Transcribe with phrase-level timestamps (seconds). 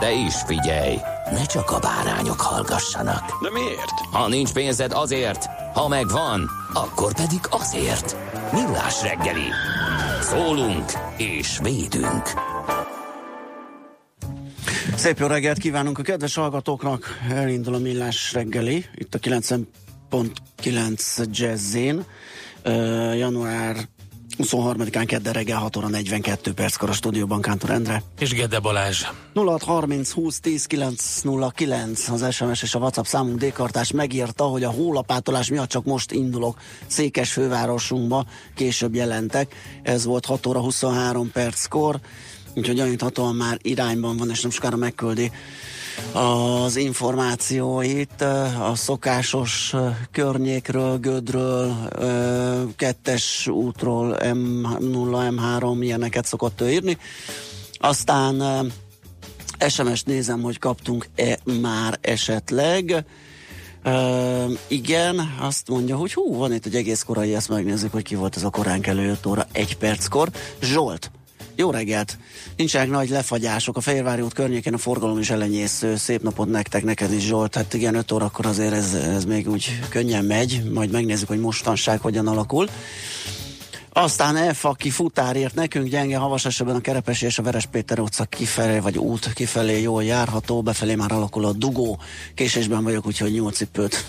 [0.00, 0.98] De is figyelj,
[1.30, 3.42] ne csak a bárányok hallgassanak.
[3.42, 4.00] De miért?
[4.12, 8.16] Ha nincs pénzed azért, ha megvan, akkor pedig azért.
[8.52, 9.48] Millás reggeli.
[10.20, 12.30] Szólunk és védünk.
[14.96, 17.18] Szép jó reggelt kívánunk a kedves hallgatóknak.
[17.30, 22.04] Elindul a Millás reggeli, itt a 90.9 Jazzin.
[22.64, 23.76] Uh, január
[24.38, 28.02] 23-án kedden reggel 6 óra 42 perckor a stúdióban Kántor Endre.
[28.18, 29.04] És Gede Balázs.
[29.34, 35.48] 0630 20 10 909 az SMS és a WhatsApp számunk Dékartás megírta, hogy a hólapátolás
[35.48, 39.54] miatt csak most indulok Székes fővárosunkba, később jelentek.
[39.82, 42.00] Ez volt 6 óra 23 perckor,
[42.54, 45.30] úgyhogy gyaníthatóan már irányban van, és nem sokára megküldi
[46.12, 48.22] az információit
[48.60, 49.74] a szokásos
[50.10, 51.74] környékről, Gödről,
[52.76, 56.98] kettes útról, M0, M3, ilyeneket szokott ő írni.
[57.72, 58.42] Aztán
[59.68, 63.04] SMS-t nézem, hogy kaptunk-e már esetleg.
[63.84, 68.14] Uh, igen, azt mondja, hogy hú, van itt egy egész korai, ezt megnézzük, hogy ki
[68.14, 70.28] volt ez a korán kelő 5 óra 1 perckor.
[70.60, 71.10] Zsolt,
[71.56, 72.18] jó reggelt!
[72.56, 73.76] Nincsenek nagy lefagyások.
[73.76, 75.96] A Fehérvári út környékén a forgalom is elenyésző.
[75.96, 77.54] Szép napot nektek, neked is Zsolt.
[77.54, 80.62] Hát igen, 5 órakor azért ez, ez még úgy könnyen megy.
[80.72, 82.68] Majd megnézzük, hogy mostanság hogyan alakul.
[83.96, 88.24] Aztán F, aki futárért nekünk gyenge havas esetben a Kerepesi és a Veres Péter utca
[88.24, 91.98] kifelé, vagy út kifelé jól járható, befelé már alakul a dugó.
[92.34, 94.04] Késésben vagyok, úgyhogy nyolc cipőt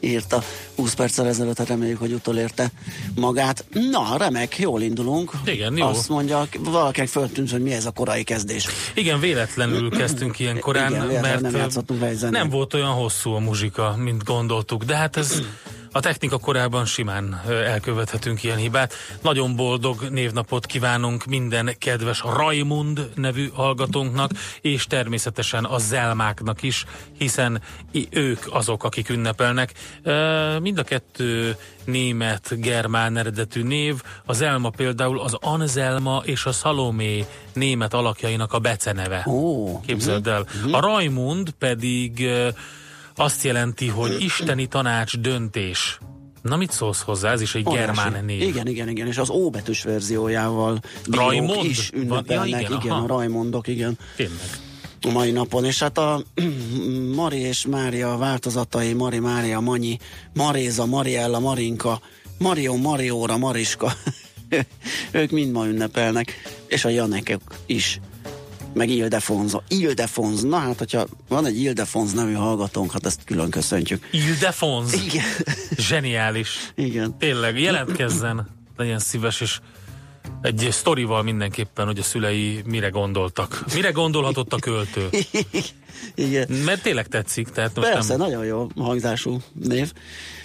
[0.00, 0.42] írta
[0.76, 2.70] 20 perccel ezelőtt, hát reméljük, hogy utolérte
[3.14, 3.64] magát.
[3.90, 5.32] Na, remek, jól indulunk.
[5.44, 5.86] Igen, jó.
[5.86, 8.66] Azt mondja, valakinek föltűnt, hogy mi ez a korai kezdés.
[8.94, 14.24] Igen, véletlenül kezdtünk ilyen korán, Igen, mert nem, nem volt olyan hosszú a muzsika, mint
[14.24, 15.42] gondoltuk, de hát ez
[15.96, 18.94] a technika korában simán elkövethetünk ilyen hibát.
[19.22, 24.30] Nagyon boldog névnapot kívánunk minden kedves Raimund nevű hallgatónknak,
[24.60, 26.84] és természetesen a Zelmáknak is,
[27.18, 27.62] hiszen
[28.10, 29.72] ők azok, akik ünnepelnek.
[30.60, 34.02] Mind a kettő német, germán eredetű név.
[34.24, 39.22] Az Elma például az Anzelma és a Salomé német alakjainak a beceneve.
[39.24, 40.40] Oh, Képzeld el.
[40.40, 40.76] Uh-huh.
[40.76, 42.28] A Raimund pedig
[43.16, 45.98] azt jelenti, hogy isteni tanács döntés.
[46.42, 47.32] Na mit szólsz hozzá?
[47.32, 47.84] Ez is egy Óriási.
[47.86, 48.40] germán név.
[48.42, 51.64] Igen, igen, igen, és az óbetűs verziójával Raimond?
[51.64, 53.04] is ünnepelnek, Ja, igen, igen, aha.
[53.04, 53.98] a Raimondok, igen.
[54.16, 54.58] Tényleg.
[55.02, 56.22] a mai napon, és hát a
[57.16, 59.98] Mari és Mária változatai, Mari, Mária, Manyi,
[60.34, 62.00] Maréza, Mariella, Marinka,
[62.38, 63.92] Mario, Marióra, Mariska,
[65.10, 66.32] ők mind ma ünnepelnek,
[66.66, 68.00] és a Janekek is
[68.76, 69.62] meg Ildefonza.
[69.68, 74.08] Ildefonz, na hát, hogyha van egy Ildefonz nevű hallgatónk, hát ezt külön köszöntjük.
[74.10, 74.92] Ildefonz.
[74.92, 75.24] Igen.
[75.76, 76.72] Zseniális.
[76.74, 77.18] Igen.
[77.18, 78.48] Tényleg, jelentkezzen.
[78.76, 79.58] Legyen szíves, és
[80.42, 83.64] egy sztorival mindenképpen, hogy a szülei mire gondoltak.
[83.74, 85.08] Mire gondolhatott a költő?
[86.14, 86.48] Igen.
[86.64, 87.48] Mert tényleg tetszik.
[87.48, 88.26] Tehát most Persze, nem...
[88.26, 89.92] nagyon jó hangzású név.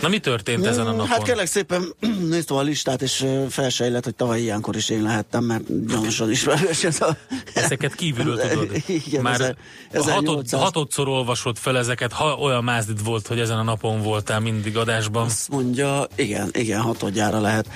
[0.01, 1.07] Na mi történt ezen a napon?
[1.07, 1.93] Hát kérlek szépen
[2.29, 7.01] néztem a listát, és felsejlett, hogy tavaly ilyenkor is én lehettem, mert gyanúsan ismerős ez
[7.01, 7.17] a...
[7.53, 8.69] Ezeket kívülről tudod.
[9.05, 9.57] Igen, Már ezer-
[9.93, 14.39] hatod, 1800 hatodszor olvasod fel ezeket, ha olyan mázdid volt, hogy ezen a napon voltál
[14.39, 15.25] mindig adásban.
[15.25, 17.67] Azt mondja, igen, igen, hatodjára lehet.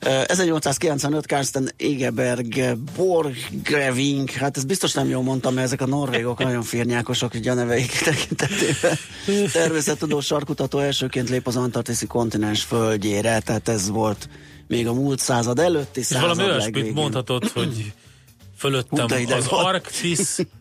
[0.00, 6.38] Ö, 1895 Karsten Egeberg Borgreving, hát ez biztos nem jól mondtam, mert ezek a norvégok
[6.38, 8.98] nagyon firnyákosak, hogy a neveik tekintetében.
[9.52, 14.28] Természettudós sarkutató elsőként lép az antarktiszi kontinens földjére, tehát ez volt
[14.66, 17.92] még a múlt század előtti És század valami olyasmit mondhatod, hogy
[18.56, 19.46] fölöttem az.
[19.48, 20.38] Arktisz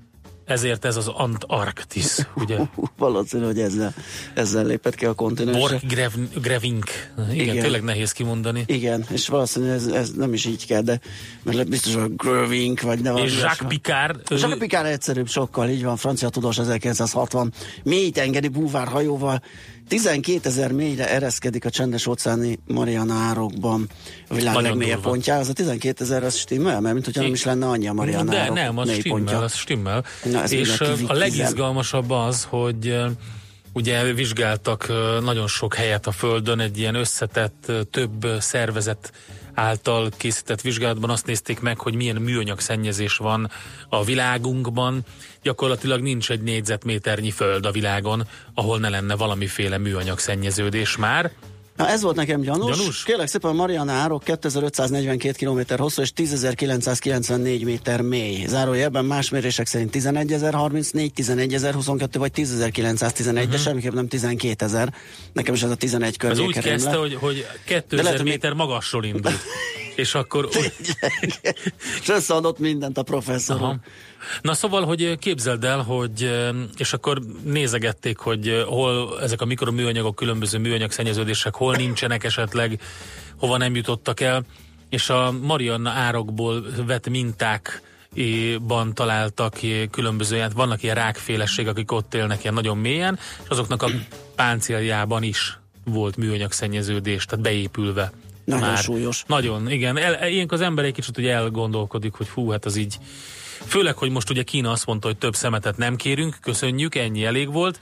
[0.50, 2.58] ezért ez az Antarktis, ugye?
[2.98, 3.94] Valószínű, hogy ezzel,
[4.34, 5.60] ezzel lépett ki a kontinensre.
[5.62, 6.12] Borg Grev,
[6.42, 6.90] Grevink.
[7.32, 8.64] Igen, Igen, tényleg nehéz kimondani.
[8.66, 11.00] Igen, és valószínűleg ez, ez nem is így kell, de
[11.44, 14.22] mert biztos, hogy Grevink, vagy ne És Jacques Picard.
[14.30, 17.54] Jacques Picard egyszerűbb sokkal, így van, francia tudós 1960
[17.84, 19.42] mély tengeri búvárhajóval
[19.90, 23.90] 12 ezer mélyre ereszkedik a csendes óceáni Mariana árokban
[24.28, 25.38] a világ Nagyon legmélyebb pontja.
[25.38, 26.82] Az a 12 ezer, az stimmel?
[26.82, 29.40] Mert mint hogyha nem is lenne annyi a Mariana De nem, az stimmel, pontja.
[29.40, 30.04] az stimmel.
[30.24, 33.00] Na, És a legizgalmasabb az, hogy
[33.74, 34.88] ugye vizsgáltak
[35.24, 39.12] nagyon sok helyet a Földön, egy ilyen összetett, több szervezet
[39.54, 43.52] által készített vizsgálatban azt nézték meg, hogy milyen műanyag szennyezés van
[43.90, 45.02] a világunkban.
[45.44, 51.32] Gyakorlatilag nincs egy négyzetméternyi föld a világon, ahol ne lenne valamiféle műanyag szennyeződés már.
[51.80, 52.78] Na ez volt nekem gyanús.
[52.78, 53.04] gyanús?
[53.04, 58.46] Kérlek szépen, Mariana árok 2542 km hosszú és 10.994 méter mély.
[58.48, 63.44] Zárójelben más mérések szerint 11.034, 11.022 vagy 10.911, uh-huh.
[63.44, 64.88] de semmiképp nem 12.000.
[65.34, 66.40] Nekem is ez a 11 környék.
[66.40, 69.36] Ez úgy kezdte, hogy, hogy 2000 lehet, méter magasról indult.
[70.00, 70.50] és akkor...
[72.02, 73.62] és összeadott mindent a professzor.
[73.62, 73.76] Aha.
[74.42, 76.32] Na szóval, hogy képzeld el, hogy
[76.78, 82.82] és akkor nézegették, hogy hol ezek a mikroműanyagok, különböző műanyag szennyeződések, hol nincsenek esetleg,
[83.38, 84.44] hova nem jutottak el,
[84.90, 87.82] és a Marianna árokból vett minták
[88.62, 89.58] ban találtak
[89.92, 93.90] különböző, hát vannak ilyen rákféleség, akik ott élnek ilyen nagyon mélyen, és azoknak a
[94.36, 98.12] páncéljában is volt műanyag szennyeződés, tehát beépülve.
[98.50, 98.78] Nagyon már.
[98.78, 99.24] súlyos.
[99.28, 99.98] Nagyon, igen.
[99.98, 102.98] El, ilyenkor az ember egy kicsit ugye elgondolkodik, hogy fú, hát az így
[103.66, 107.52] Főleg, hogy most ugye Kína azt mondta, hogy több szemetet nem kérünk, köszönjük, ennyi elég
[107.52, 107.80] volt.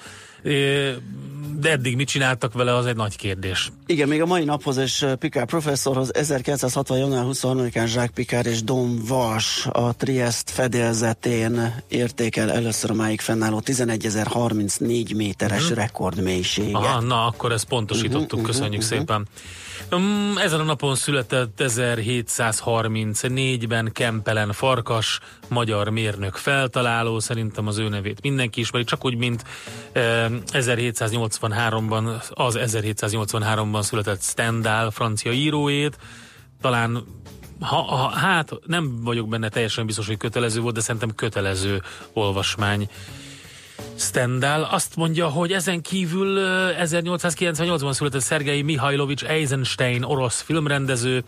[1.60, 3.72] De eddig mit csináltak vele, az egy nagy kérdés.
[3.86, 6.98] Igen, még a mai naphoz és Picard professzorhoz 1960.
[6.98, 13.62] január 23-án Jacques Picard és Dom Vas a Triest fedélzetén értékel először a máig fennálló
[13.66, 15.78] 11.034 méteres uh-huh.
[15.78, 16.76] rekordmélységet.
[16.76, 19.28] Aha, na akkor ezt pontosítottuk, uh-huh, köszönjük uh-huh, szépen.
[19.92, 28.22] Um, ezen a napon született 1734-ben Kempelen Farkas, magyar mérnök feltaláló, szerintem az ő nevét
[28.22, 29.44] mindenki ismeri, csak úgy, mint
[29.92, 35.98] eh, 1783-ban, az 1783-ban született Stendhal, francia íróét,
[36.62, 37.06] talán
[37.60, 41.82] ha, ha, hát nem vagyok benne teljesen biztos, hogy kötelező volt, de szerintem kötelező
[42.14, 42.90] olvasmány
[43.98, 46.38] Stendhal azt mondja, hogy ezen kívül
[46.82, 51.24] 1898-ban született Szergei Mihajlovics Eisenstein, orosz filmrendező,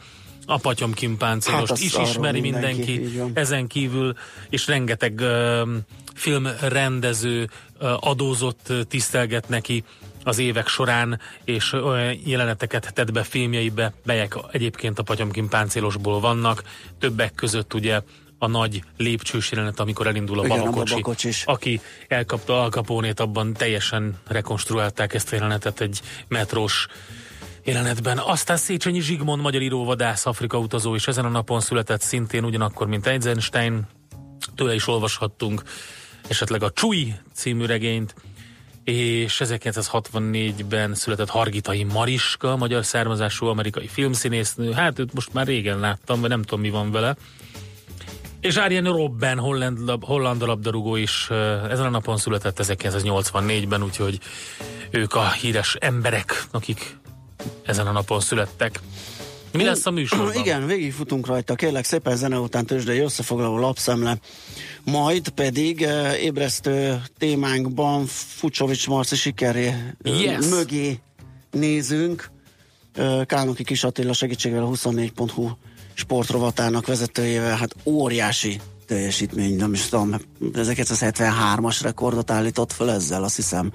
[0.45, 4.15] a Patyomkin páncélost hát is ismeri mindenki, mindenki ezen kívül,
[4.49, 5.67] és rengeteg uh,
[6.13, 7.49] filmrendező
[7.79, 9.83] uh, adózott, uh, tisztelget neki
[10.23, 16.63] az évek során, és olyan jeleneteket tett be filmjeibe, melyek egyébként a Patyomkin páncélosból vannak,
[16.99, 18.01] többek között ugye
[18.39, 21.43] a nagy lépcsős jelenet, amikor elindul a Igen, babakocsi, a babakocsis.
[21.45, 26.87] aki elkapta Al Capone-t, abban teljesen rekonstruálták ezt a jelenetet egy metrós
[27.63, 28.17] jelenetben.
[28.17, 33.07] Aztán Széchenyi Zsigmond, magyar íróvadász, Afrika utazó, és ezen a napon született szintén ugyanakkor, mint
[33.07, 33.87] Eisenstein.
[34.55, 35.63] Tőle is olvashattunk
[36.27, 38.15] esetleg a Csui című regényt,
[38.83, 44.71] és 1964-ben született Hargitai Mariska, magyar származású amerikai filmszínésznő.
[44.71, 47.15] Hát őt most már régen láttam, vagy nem tudom mi van vele.
[48.41, 51.27] És Arjen Robben, holland, lab, holland labdarúgó is
[51.69, 54.19] ezen a napon született 1984-ben, úgyhogy
[54.89, 56.97] ők a híres emberek, akik
[57.65, 58.79] ezen a napon születtek.
[59.51, 60.33] Mi lesz a műsorban?
[60.43, 64.17] Igen, végigfutunk rajta, kérlek szépen zene után tőzsdei összefoglaló lapszemle.
[64.83, 69.73] Majd pedig uh, ébresztő témánkban Fucsovics Marci sikeré
[70.03, 70.47] yes.
[70.47, 70.99] mögé
[71.51, 72.31] nézünk.
[72.97, 75.49] Uh, Kálnoki Kis Attila segítségével a 24.hu
[75.99, 78.59] sportrovatának vezetőjével, hát óriási
[78.89, 80.15] teljesítmény, nem is tudom,
[80.53, 83.71] 1973-as rekordot állított föl ezzel, azt hiszem,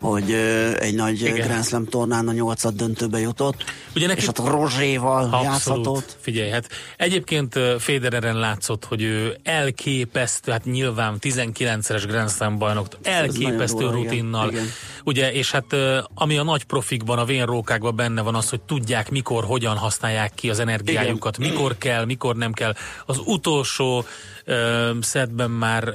[0.00, 0.32] hogy
[0.78, 1.46] egy nagy Igen.
[1.46, 4.20] Grand Slam tornán a nyolcad döntőbe jutott, Ugye neki...
[4.20, 5.44] és ott Rozséval Abszolút.
[5.44, 6.16] játszhatott.
[6.20, 13.78] Figyelj, hát egyébként Federeren látszott, hogy ő elképesztő, hát nyilván 19-es Grand Slam bajnok, elképesztő
[13.78, 14.64] durva, rutinnal, igen.
[15.04, 15.76] ugye, és hát
[16.14, 20.50] ami a nagy profikban, a vénrókákban benne van az, hogy tudják mikor, hogyan használják ki
[20.50, 21.50] az energiájukat, igen.
[21.50, 22.74] mikor kell, mikor nem kell.
[23.06, 24.04] Az utolsó
[25.00, 25.92] szedben már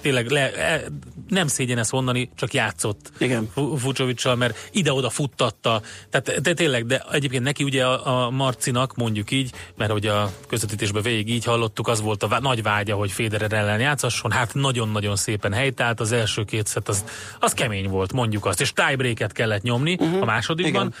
[0.00, 0.82] tényleg le, e,
[1.28, 3.50] nem szégyen ezt mondani, csak játszott Igen.
[3.76, 5.82] Fucsovicsal, mert ide-oda futtatta.
[6.10, 10.32] Tehát de tényleg, de egyébként neki ugye a, a Marcinak, mondjuk így, mert ugye a
[10.48, 14.30] közvetítésben végig így hallottuk, az volt a vá- nagy vágya, hogy Federer ellen játszasson.
[14.30, 17.04] Hát nagyon-nagyon szépen helytált, az első két szett az,
[17.40, 20.22] az kemény volt, mondjuk azt, és tiebreaket kellett nyomni uh-huh.
[20.22, 20.86] a másodikban.
[20.86, 20.94] Igen.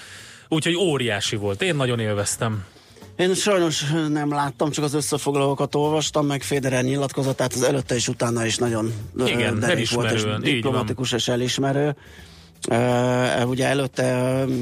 [0.48, 1.62] Úgyhogy óriási volt.
[1.62, 2.64] Én nagyon élveztem.
[3.16, 8.46] Én sajnos nem láttam, csak az összefoglalókat olvastam, meg Federer nyilatkozatát, az előtte és utána
[8.46, 8.92] is nagyon
[9.24, 11.96] Igen, derék volt, és diplomatikus és elismerő.
[12.70, 14.52] Uh, ugye előtte uh,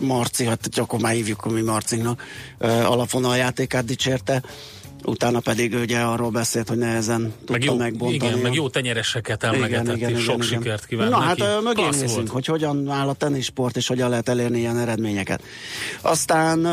[0.00, 2.22] Marci, hát akkor már hívjuk mi Marcinknak,
[2.58, 4.42] uh, alapvonal játékát dicsérte,
[5.04, 8.14] utána pedig ugye arról beszélt, hogy nehezen tudta meg jó, megbontani.
[8.14, 10.46] Igen, meg jó tenyereseket emlegetett, igen, és igen, sok igen.
[10.46, 11.42] sikert kíván Na neki.
[11.42, 15.42] hát mögé nézzünk, hogy hogyan áll a tenisport, és hogyan lehet elérni ilyen eredményeket.
[16.00, 16.70] Aztán uh,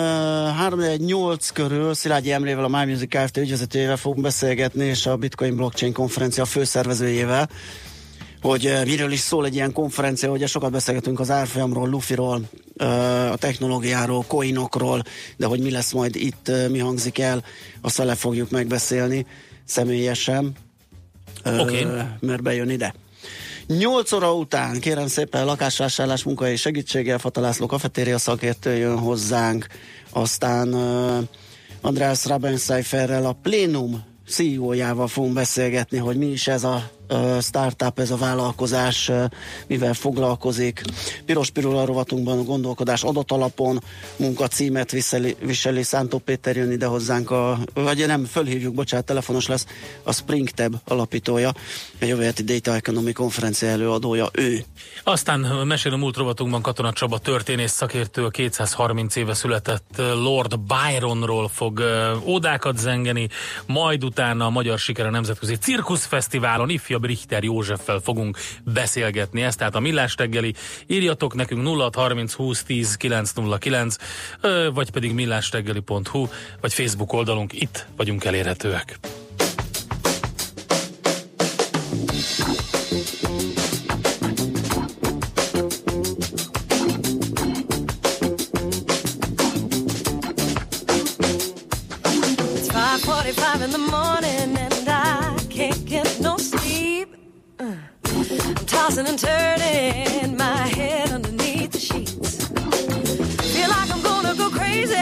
[0.97, 3.37] 3-8 körül Szilágyi Emrével, a My Music Kft.
[3.37, 7.49] ügyvezetőjével fogunk beszélgetni, és a Bitcoin Blockchain konferencia főszervezőjével,
[8.41, 12.41] hogy miről is szól egy ilyen konferencia, hogy sokat beszélgetünk az árfolyamról, Lufiról,
[13.31, 15.03] a technológiáról, coinokról,
[15.37, 17.43] de hogy mi lesz majd itt, mi hangzik el,
[17.81, 19.25] azt le fogjuk megbeszélni
[19.65, 20.51] személyesen,
[21.45, 21.85] okay.
[22.19, 22.93] mert bejön ide.
[23.67, 29.67] 8 óra után, kérem szépen, lakásvásárlás munkai segítséggel, Fatalászló kafetéria szakértő jön hozzánk,
[30.09, 31.23] aztán uh,
[31.81, 36.91] András Rabenszeiferrel a Plénum CEO-jával fogunk beszélgetni, hogy mi is ez a
[37.41, 39.11] startup, ez a vállalkozás
[39.67, 40.81] mivel foglalkozik.
[41.25, 43.83] Piros Pirula rovatunkban a gondolkodás adatalapon
[44.15, 49.65] munkacímet viseli, viseli Szántó Péter jön ide hozzánk, a, vagy nem, fölhívjuk, bocsánat, telefonos lesz,
[50.03, 51.53] a Springtab alapítója,
[52.01, 54.63] a jövő heti Data Economy konferencia előadója ő.
[55.03, 61.49] Aztán mesél a múlt rovatunkban Katona Csaba történész szakértő, a 230 éve született Lord Byronról
[61.49, 61.83] fog
[62.23, 63.29] ódákat zengeni,
[63.65, 69.41] majd utána a Magyar Siker a Nemzetközi Cirkuszfesztiválon ifja Richter Józseffel fogunk beszélgetni.
[69.41, 70.53] ezt tehát a Millás reggeli.
[70.87, 73.95] Írjatok nekünk 0630 20 10 909,
[74.73, 76.27] vagy pedig millásreggeli.hu,
[76.61, 77.61] vagy Facebook oldalunk.
[77.61, 78.99] Itt vagyunk elérhetőek.
[98.91, 102.47] Tossing and turning my head underneath the sheets.
[103.53, 104.95] Feel like I'm gonna go crazy,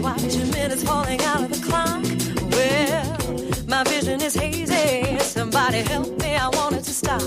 [0.00, 2.02] watching minutes falling out of the clock.
[2.50, 5.18] Well, my vision is hazy.
[5.20, 7.22] Somebody help me, I want it to stop.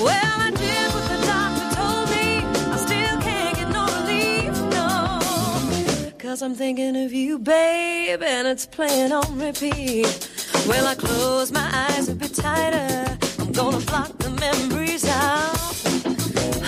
[0.00, 2.26] Well, I did what the doctor told me.
[2.74, 6.12] I still can't get no relief, no.
[6.18, 10.28] Cause I'm thinking of you, babe, and it's playing on repeat.
[10.68, 13.29] Well, I close my eyes a bit tighter.
[13.60, 15.54] Gonna block the memories out.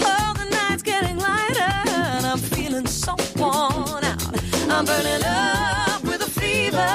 [0.05, 4.23] Oh, the night's getting lighter, and I'm feeling so worn out.
[4.69, 6.87] I'm burning up with a fever,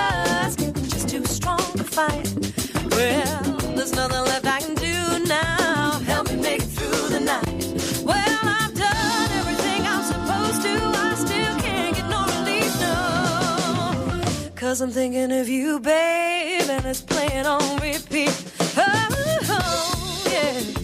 [0.45, 2.31] it's getting just too strong to fight.
[2.91, 3.41] Well,
[3.75, 5.99] there's nothing left I can do now.
[6.05, 7.65] Help me make it through the night.
[8.05, 10.75] Well, I've done everything I'm supposed to.
[11.09, 14.51] I still can't get no relief, no.
[14.55, 18.46] Cause I'm thinking of you, babe, and it's playing on repeat
[20.37, 20.76] yeah.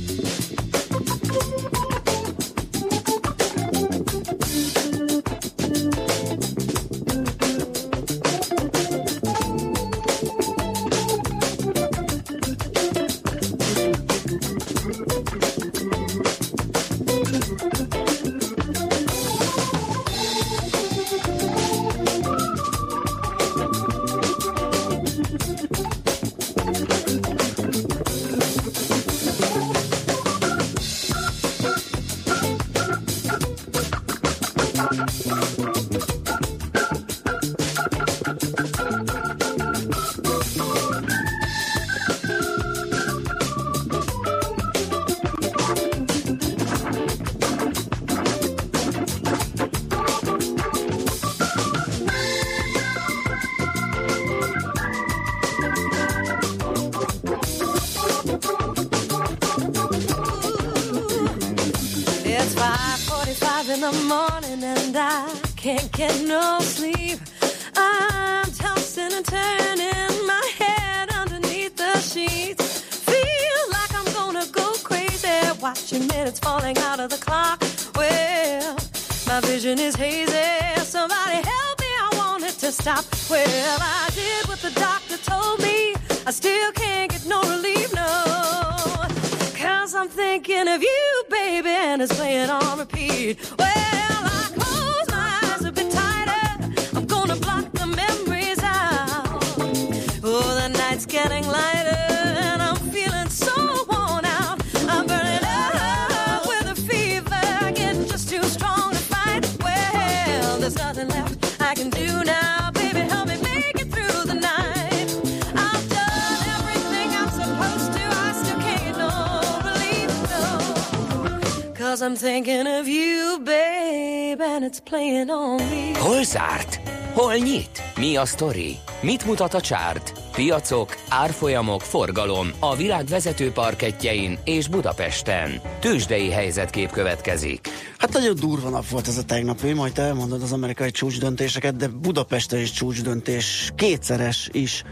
[122.13, 125.99] I'm thinking of you, babe, and it's playing on me.
[125.99, 126.79] Hol zárt?
[127.13, 127.83] Hol nyit?
[127.97, 128.77] Mi a sztori?
[129.01, 130.13] Mit mutat a csárt?
[130.31, 135.61] Piacok, árfolyamok, forgalom a világ vezető parketjein és Budapesten.
[135.79, 137.67] Tősdei helyzetkép következik.
[137.97, 141.87] Hát nagyon durva nap volt ez a tegnapi, majd te elmondod az amerikai csúcsdöntéseket, de
[141.87, 144.83] Budapesten is csúcsdöntés, kétszeres is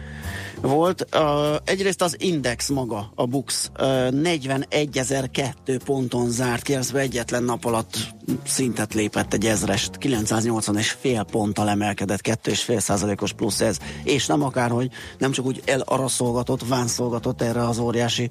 [0.62, 1.08] volt.
[1.14, 7.98] Uh, egyrészt az Index maga, a Bux, uh, 41.002 ponton zárt ez egyetlen nap alatt
[8.46, 14.44] szintet lépett egy ezrest, 980 és fél ponttal emelkedett, 2,5 százalékos plusz ez, és nem
[14.44, 18.30] akárhogy, nem csak úgy elaraszolgatott, vánszolgatott erre az óriási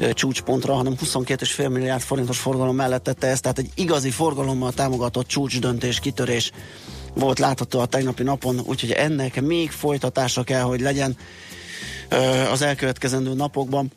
[0.00, 5.26] uh, csúcspontra, hanem 22,5 milliárd forintos forgalom mellett tette ezt, tehát egy igazi forgalommal támogatott
[5.26, 6.52] csúcsdöntés, kitörés
[7.14, 11.16] volt látható a tegnapi napon, úgyhogy ennek még folytatása kell, hogy legyen
[12.50, 13.92] az elkövetkezendő napokban.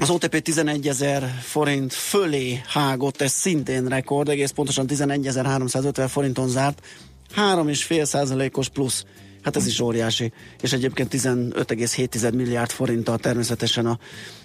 [0.00, 6.82] Az OTP 11 ezer forint fölé hágott, ez szintén rekord, egész pontosan 11.350 forinton zárt,
[7.36, 9.04] 3,5 százalékos plusz,
[9.42, 13.98] hát ez is óriási, és egyébként 15,7 milliárd forinttal természetesen a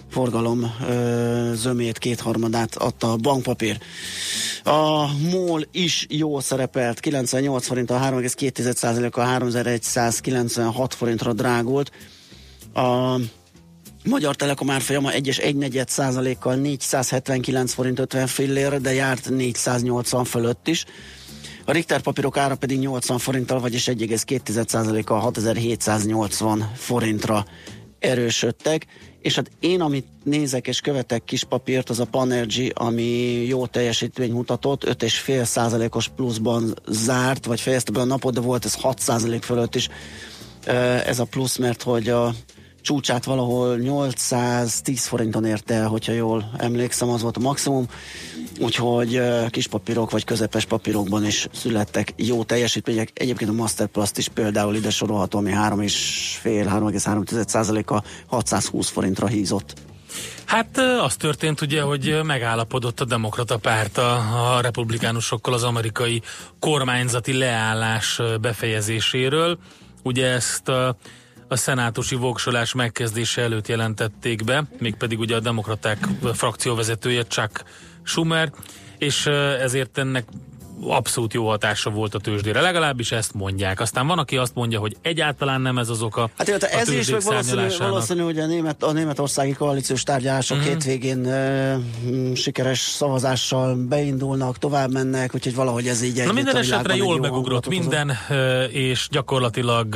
[0.09, 3.77] forgalom ö, zömét, kétharmadát adta a bankpapír.
[4.63, 11.91] A MOL is jó szerepelt, 98 forint, a 3,2 a 3196 forintra drágult.
[12.79, 13.19] A
[14.05, 20.85] Magyar Telekom árfolyama 1-es 1 százalékkal 479 forint 50 fillér, de járt 480 fölött is.
[21.65, 27.45] A Richter papírok ára pedig 80 forinttal, vagyis 1,2%-kal 6780 forintra
[27.99, 28.85] erősödtek,
[29.21, 34.31] és hát én, amit nézek és követek kis papírt, az a Panergy, ami jó teljesítmény
[34.31, 39.43] mutatott, 5,5 százalékos pluszban zárt, vagy fejezte be a napot, de volt ez 6 százalék
[39.43, 39.89] fölött is
[41.05, 42.33] ez a plusz, mert hogy a
[42.81, 47.85] csúcsát valahol 810 forinton érte el, hogyha jól emlékszem, az volt a maximum.
[48.59, 53.11] Úgyhogy kis papírok vagy közepes papírokban is születtek jó teljesítmények.
[53.13, 59.73] Egyébként a Masterplast is például ide sorolható, ami 3,5-3,3%-a 620 forintra hízott.
[60.45, 66.21] Hát az történt ugye, hogy megállapodott a demokrata párt a, a republikánusokkal az amerikai
[66.59, 69.57] kormányzati leállás befejezéséről.
[70.03, 70.71] Ugye ezt
[71.49, 77.63] a szenátusi voksolás megkezdése előtt jelentették be, mégpedig ugye a demokraták frakcióvezetője Chuck
[78.03, 78.51] Schumer,
[78.97, 79.25] és
[79.59, 80.25] ezért ennek
[80.81, 82.61] abszolút jó hatása volt a tőzsdére.
[82.61, 83.79] Legalábbis ezt mondják.
[83.79, 86.29] Aztán van, aki azt mondja, hogy egyáltalán nem ez az oka.
[86.37, 90.73] Hát illetve ez is, meg valószínű, valószínű, hogy a, német, a németországi koalíciós tárgyalások uh-huh.
[90.73, 91.79] hétvégén e,
[92.35, 98.17] sikeres szavazással beindulnak, tovább mennek, úgyhogy valahogy ez így Na minden esetre jól megugrott minden,
[98.71, 99.95] és gyakorlatilag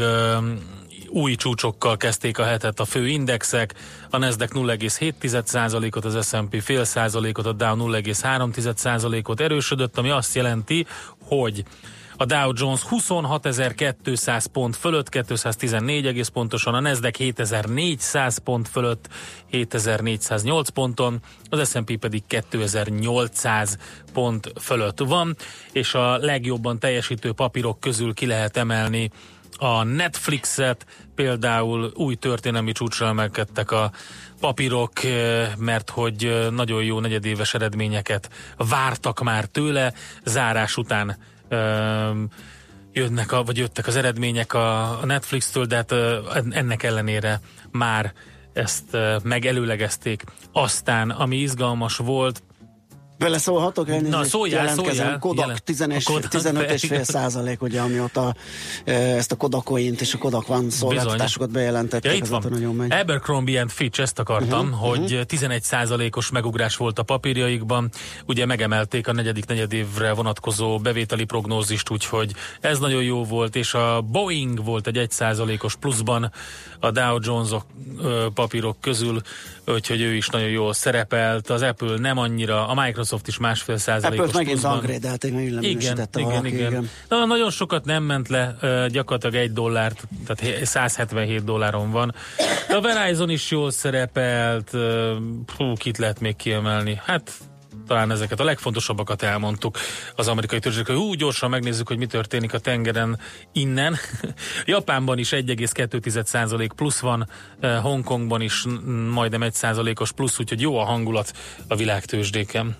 [1.13, 3.73] új csúcsokkal kezdték a hetet a fő indexek,
[4.09, 10.85] a Nasdaq 0,7%-ot, az S&P fél százalékot, a Dow 0,3%-ot erősödött, ami azt jelenti,
[11.21, 11.63] hogy
[12.17, 19.09] a Dow Jones 26.200 pont fölött, 214 egész pontosan, a Nasdaq 7400 pont fölött,
[19.49, 23.77] 7408 ponton, az S&P pedig 2800
[24.13, 25.35] pont fölött van,
[25.71, 29.11] és a legjobban teljesítő papírok közül ki lehet emelni
[29.63, 33.91] a Netflixet, például új történelmi csúcsra emelkedtek a
[34.39, 41.17] papírok, eh, mert hogy eh, nagyon jó negyedéves eredményeket vártak már tőle, zárás után
[41.49, 42.27] um,
[42.93, 45.91] jönnek a, vagy jöttek az eredmények a, Netflix-től, de hát
[46.49, 48.13] ennek ellenére már
[48.53, 50.23] ezt megelőlegezték.
[50.51, 52.43] Aztán, ami izgalmas volt,
[53.17, 54.11] Beleszólhatok elnézést?
[54.11, 55.19] Na, szóljál, szóljál.
[55.19, 58.35] Kodak 15,5 százalék, ugye, amióta
[58.85, 62.11] e, ezt a Kodakoint és a Kodak One szolgáltatásokat bejelentettek.
[62.11, 62.45] Ja, itt van.
[62.49, 62.91] Nagyon megy.
[62.91, 65.21] Abercrombie and Fitch, ezt akartam, uh-huh, hogy uh-huh.
[65.21, 67.89] 11 százalékos megugrás volt a papírjaikban.
[68.25, 74.01] Ugye megemelték a negyedik negyedévre vonatkozó bevételi prognózist, úgyhogy ez nagyon jó volt, és a
[74.01, 76.31] Boeing volt egy 1 százalékos pluszban
[76.79, 77.49] a Dow Jones
[78.33, 79.21] papírok közül,
[79.67, 81.49] úgyhogy ő is nagyon jól szerepelt.
[81.49, 86.47] Az Apple nem annyira, a Microsoft is másfél százalékos Apple megint meg igen, igen, valaki,
[86.47, 86.71] igen.
[86.71, 86.89] igen.
[87.09, 88.55] Na, nagyon sokat nem ment le,
[88.87, 92.15] gyakorlatilag egy dollárt, tehát 177 dolláron van.
[92.67, 94.71] De a Verizon is jól szerepelt,
[95.57, 97.01] hú, kit lehet még kiemelni?
[97.05, 97.31] Hát
[97.87, 99.77] talán ezeket a legfontosabbakat elmondtuk
[100.15, 103.19] az amerikai hogy úgy gyorsan megnézzük, hogy mi történik a tengeren
[103.51, 103.97] innen.
[104.65, 108.65] Japánban is 1,2% plusz van, eh, Hongkongban is
[109.09, 111.33] majdnem 1%-os plusz, úgyhogy jó a hangulat
[111.67, 112.77] a világtőzsdéken.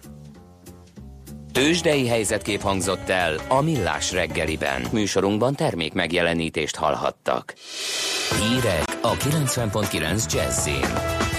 [1.53, 4.81] Tőzsdei helyzetkép hangzott el a Millás reggeliben.
[4.91, 7.53] Műsorunkban termék megjelenítést hallhattak.
[8.39, 11.32] Hírek a 90.9 Jazzin.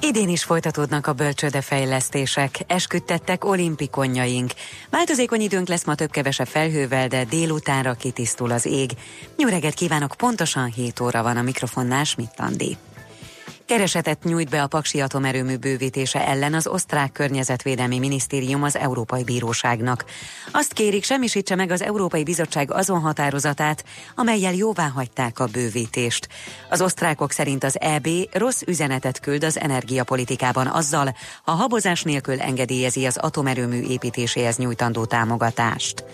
[0.00, 4.52] Idén is folytatódnak a bölcsődefejlesztések, esküdtettek olimpikonjaink.
[4.90, 8.90] Változékony időnk lesz ma több-kevesebb felhővel, de délutánra kitisztul az ég.
[9.36, 12.97] Jó kívánok, pontosan 7 óra van a mikrofonnál, Schmidt.
[13.68, 20.04] Keresetet nyújt be a Paksi atomerőmű bővítése ellen az osztrák környezetvédelmi minisztérium az Európai Bíróságnak.
[20.52, 26.28] Azt kérik, semmisítse meg az Európai Bizottság azon határozatát, amelyel jóvá hagyták a bővítést.
[26.70, 33.06] Az osztrákok szerint az EB rossz üzenetet küld az energiapolitikában azzal, ha habozás nélkül engedélyezi
[33.06, 36.04] az atomerőmű építéséhez nyújtandó támogatást.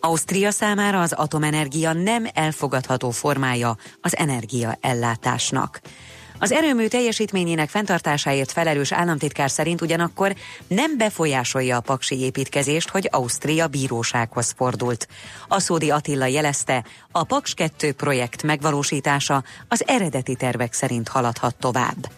[0.00, 5.80] Ausztria számára az atomenergia nem elfogadható formája az energiaellátásnak.
[6.38, 10.34] Az erőmű teljesítményének fenntartásáért felelős államtitkár szerint ugyanakkor
[10.66, 15.08] nem befolyásolja a paksi építkezést, hogy Ausztria bírósághoz fordult.
[15.48, 22.08] Aszódi Attila jelezte, a Paks 2 projekt megvalósítása az eredeti tervek szerint haladhat tovább.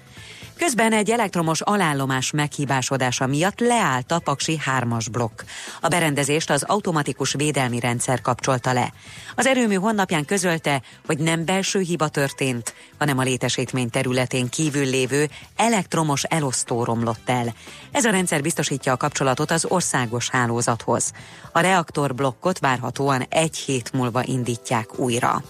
[0.58, 5.42] Közben egy elektromos alállomás meghibásodása miatt leállt a Paksi 3-as blokk.
[5.80, 8.92] A berendezést az automatikus védelmi rendszer kapcsolta le.
[9.34, 15.28] Az erőmű honlapján közölte, hogy nem belső hiba történt, hanem a létesítmény területén kívül lévő
[15.56, 17.54] elektromos elosztó romlott el.
[17.92, 21.12] Ez a rendszer biztosítja a kapcsolatot az országos hálózathoz.
[21.52, 25.42] A reaktorblokkot várhatóan egy hét múlva indítják újra.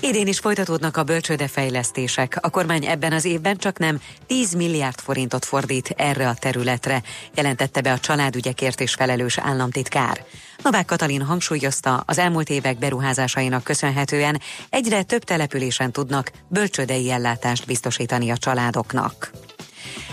[0.00, 2.38] Idén is folytatódnak a bölcsődefejlesztések.
[2.40, 7.02] A kormány ebben az évben csak nem 10 milliárd forintot fordít erre a területre,
[7.34, 10.24] jelentette be a családügyekért és felelős államtitkár.
[10.62, 18.30] Novák Katalin hangsúlyozta, az elmúlt évek beruházásainak köszönhetően egyre több településen tudnak bölcsődei ellátást biztosítani
[18.30, 19.30] a családoknak.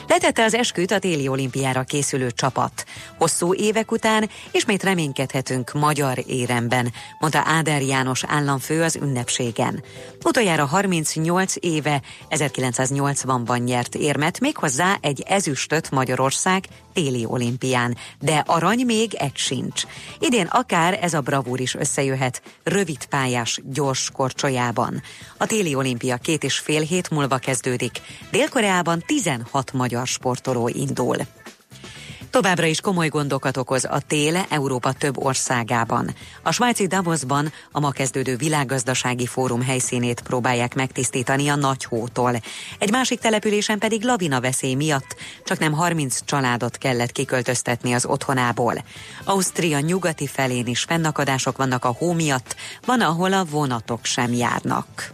[0.08, 2.86] Letette az esküt a téli olimpiára készülő csapat.
[3.18, 9.84] Hosszú évek után ismét reménykedhetünk magyar éremben, mondta Áder János államfő az ünnepségen.
[10.24, 16.64] Utoljára 38 éve, 1980-ban nyert érmet, méghozzá egy ezüstöt Magyarország
[16.94, 19.84] téli olimpián, de arany még egy sincs.
[20.20, 25.02] Idén akár ez a bravúr is összejöhet rövid pályás gyors korcsolyában.
[25.38, 28.02] A téli olimpia két és fél hét múlva kezdődik.
[28.32, 31.18] Dél-Koreában 16 magyar sportoló indul.
[32.36, 36.16] Továbbra is komoly gondokat okoz a téle Európa több országában.
[36.44, 42.36] A svájci Davosban a ma kezdődő világgazdasági fórum helyszínét próbálják megtisztítani a nagy hótól.
[42.80, 48.84] Egy másik településen pedig lavina veszély miatt csak nem 30 családot kellett kiköltöztetni az otthonából.
[49.24, 52.56] Ausztria nyugati felén is fennakadások vannak a hó miatt,
[52.86, 55.14] van ahol a vonatok sem járnak.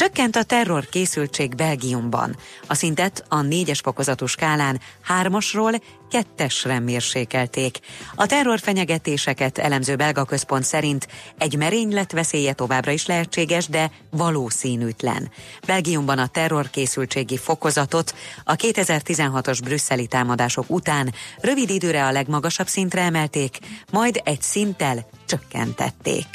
[0.00, 2.36] Csökkent a terror készültség Belgiumban.
[2.66, 5.72] A szintet a négyes fokozatú skálán hármasról
[6.10, 7.78] kettesre mérsékelték.
[8.14, 11.08] A terrorfenyegetéseket elemző belga központ szerint
[11.38, 15.30] egy merénylet veszélye továbbra is lehetséges, de valószínűtlen.
[15.66, 23.58] Belgiumban a terrorkészültségi fokozatot a 2016-os brüsszeli támadások után rövid időre a legmagasabb szintre emelték,
[23.90, 26.26] majd egy szinttel csökkentették.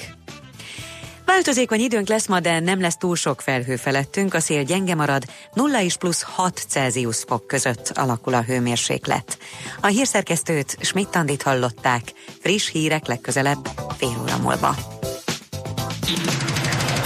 [1.25, 5.23] Változékony időnk lesz ma, de nem lesz túl sok felhő felettünk, a szél gyenge marad,
[5.53, 9.37] 0 és plusz 6 Celsius fok között alakul a hőmérséklet.
[9.81, 12.01] A hírszerkesztőt Schmidt-Tandit hallották,
[12.41, 14.75] friss hírek legközelebb fél óra múlva.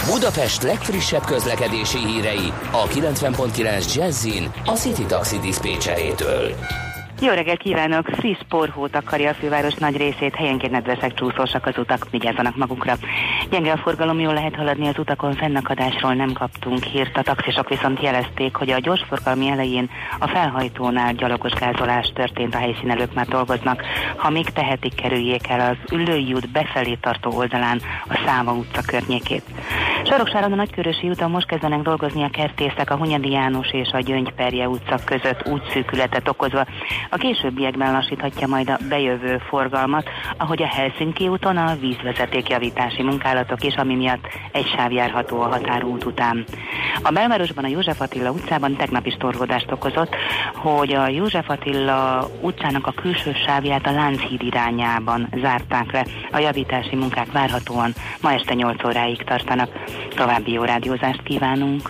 [0.10, 6.56] Budapest legfrissebb közlekedési hírei a 90.9 Jazzin a City Taxi Dispécsejétől.
[7.22, 8.08] Jó reggel kívánok!
[8.08, 12.94] Friss porhó akarja a főváros nagy részét, helyenként nedvesek csúszósak az utak, vigyázzanak magukra.
[13.50, 17.18] Gyenge a forgalom, jól lehet haladni az utakon, fennakadásról nem kaptunk hírt.
[17.18, 23.14] A taxisok viszont jelezték, hogy a gyorsforgalmi elején a felhajtónál gyalogos gázolás történt, a helyszínelők
[23.14, 23.84] már dolgoznak.
[24.16, 29.44] Ha még tehetik, kerüljék el az Üllői út befelé tartó oldalán a Száva utca környékét.
[30.06, 34.68] Saroksáron a Nagykörösi úton most kezdenek dolgozni a kertészek a Hunyadi János és a Gyöngyperje
[34.68, 36.66] utca között útszűkületet okozva.
[37.12, 43.64] A későbbiekben lassíthatja majd a bejövő forgalmat, ahogy a Helsinki úton a vízvezeték javítási munkálatok
[43.64, 46.46] is, ami miatt egy sáv járható a határút után.
[47.04, 50.16] A belvárosban a József Attila utcában tegnap is torlódást okozott,
[50.56, 56.06] hogy a József Attila utcának a külső sávját a Lánchíd irányában zárták le.
[56.32, 59.70] A javítási munkák várhatóan ma este 8 óráig tartanak.
[60.16, 61.90] További jó rádiózást kívánunk!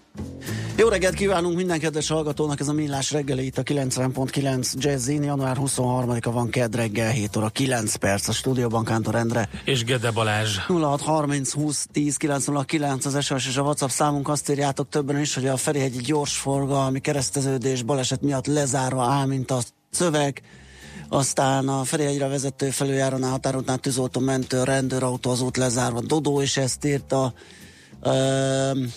[0.81, 5.57] Jó reggelt kívánunk minden kedves hallgatónak, ez a Millás reggeli itt a 90.9 Jazzin, január
[5.59, 9.49] 23-a van kedd reggel 7 óra 9 perc a stúdióban Kántor Endre.
[9.65, 10.57] És Gede Balázs.
[10.67, 15.47] 0630 20 10 909 az SMS és a WhatsApp számunk azt írjátok többen is, hogy
[15.47, 20.41] a Ferihegyi gyors forgalmi kereszteződés baleset miatt lezárva áll, mint a szöveg.
[21.09, 26.01] Aztán a Ferihegyre vezető felüljárónál határútnál tűzoltó mentő, rendőrautó az út lezárva.
[26.01, 27.33] Dodó is ezt írta.
[28.05, 28.91] Üm,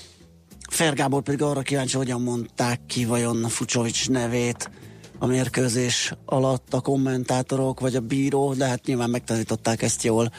[0.74, 4.70] Fergábor pedig arra kíváncsi, hogyan mondták ki vajon Fucsovics nevét
[5.18, 10.32] a mérkőzés alatt a kommentátorok, vagy a bíró, de hát nyilván megtanították ezt jól.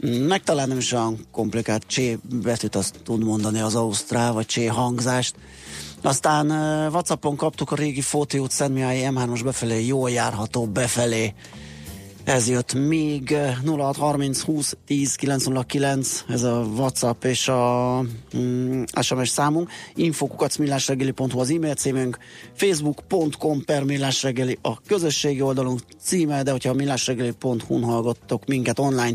[0.00, 4.66] Meg talán nem is olyan komplikált csé betűt azt tud mondani az Ausztrál, vagy csé
[4.66, 5.34] hangzást.
[6.02, 11.34] Aztán uh, Whatsappon kaptuk a régi Fóti út Szentmiályi M3-os befelé, jól járható befelé.
[12.26, 18.00] Ez jött még eh, 0630 20 10 909, ez a WhatsApp és a
[18.36, 19.70] mm, SMS számunk.
[19.94, 22.18] infokukacmillásregeli.hu az e-mail címünk,
[22.52, 29.14] facebook.com per millásregeli a közösségi oldalunk címe, de hogyha millásregeli.hu-n hallgattok minket online,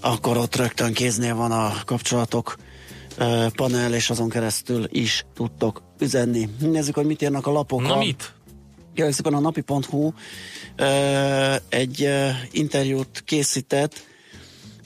[0.00, 2.56] akkor ott rögtön kéznél van a kapcsolatok
[3.18, 6.48] eh, panel, és azon keresztül is tudtok üzenni.
[6.60, 7.82] Nézzük, hogy mit írnak a lapok.
[7.82, 8.32] Na mit?
[8.98, 10.12] Kérlek szépen a napi.hu
[11.68, 12.08] egy
[12.50, 14.06] interjút készített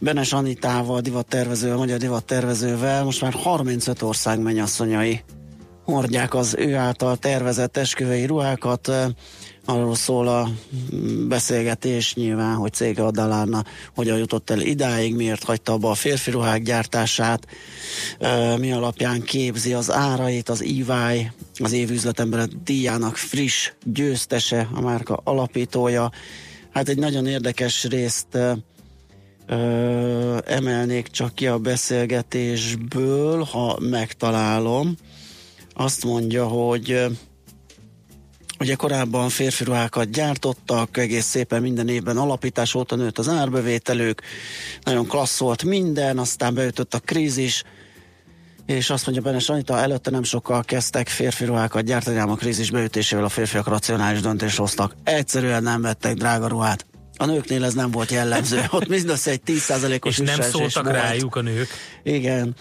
[0.00, 5.20] Benes Anitával, divattervezővel, magyar divattervezővel, most már 35 ország mennyasszonyai
[5.84, 8.90] hordják az ő által tervezett esküvői ruhákat.
[9.64, 10.48] Arról szól a
[11.28, 16.62] beszélgetés nyilván, hogy cége Adalárna hogyan jutott el idáig, miért hagyta abba a férfi ruhák
[16.62, 17.46] gyártását,
[18.58, 25.20] mi alapján képzi az árait, az EY, az év üzletember díjának friss győztese, a márka
[25.24, 26.10] alapítója.
[26.72, 28.38] Hát egy nagyon érdekes részt
[29.46, 34.96] ö, emelnék csak ki a beszélgetésből, ha megtalálom.
[35.74, 37.06] Azt mondja, hogy
[38.58, 44.22] Ugye korábban férfi ruhákat gyártottak, egész szépen minden évben alapítás óta nőtt az árbevételük,
[44.82, 47.62] nagyon klassz volt minden, aztán beütött a krízis,
[48.66, 52.70] és azt mondja Benes Anita, előtte nem sokkal kezdtek férfi ruhákat gyártani, ám a krízis
[52.70, 54.94] beütésével a férfiak racionális döntést hoztak.
[55.04, 56.86] Egyszerűen nem vettek drága ruhát.
[57.16, 58.64] A nőknél ez nem volt jellemző.
[58.70, 60.96] Ott mindössze egy 10%-os És nem szóltak volt.
[60.96, 61.68] rájuk a nők.
[62.02, 62.54] Igen.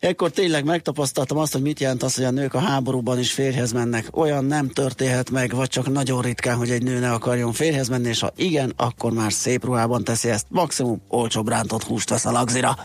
[0.00, 3.72] Ekkor tényleg megtapasztaltam azt, hogy mit jelent az, hogy a nők a háborúban is férjhez
[3.72, 4.16] mennek.
[4.16, 8.08] Olyan nem történhet meg, vagy csak nagyon ritkán, hogy egy nő ne akarjon férjhez menni,
[8.08, 10.46] és ha igen, akkor már szép ruhában teszi ezt.
[10.48, 12.76] Maximum olcsóbb rántott húst vesz a lagzira.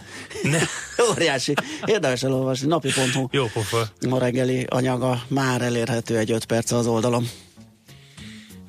[0.43, 0.60] Ne.
[1.12, 1.54] Óriási.
[1.86, 2.67] Érdemes elolvasni.
[2.67, 3.28] Napi.hu.
[3.32, 3.88] Jó pofa.
[4.08, 7.30] Ma reggeli anyaga már elérhető egy 5 perc az oldalom.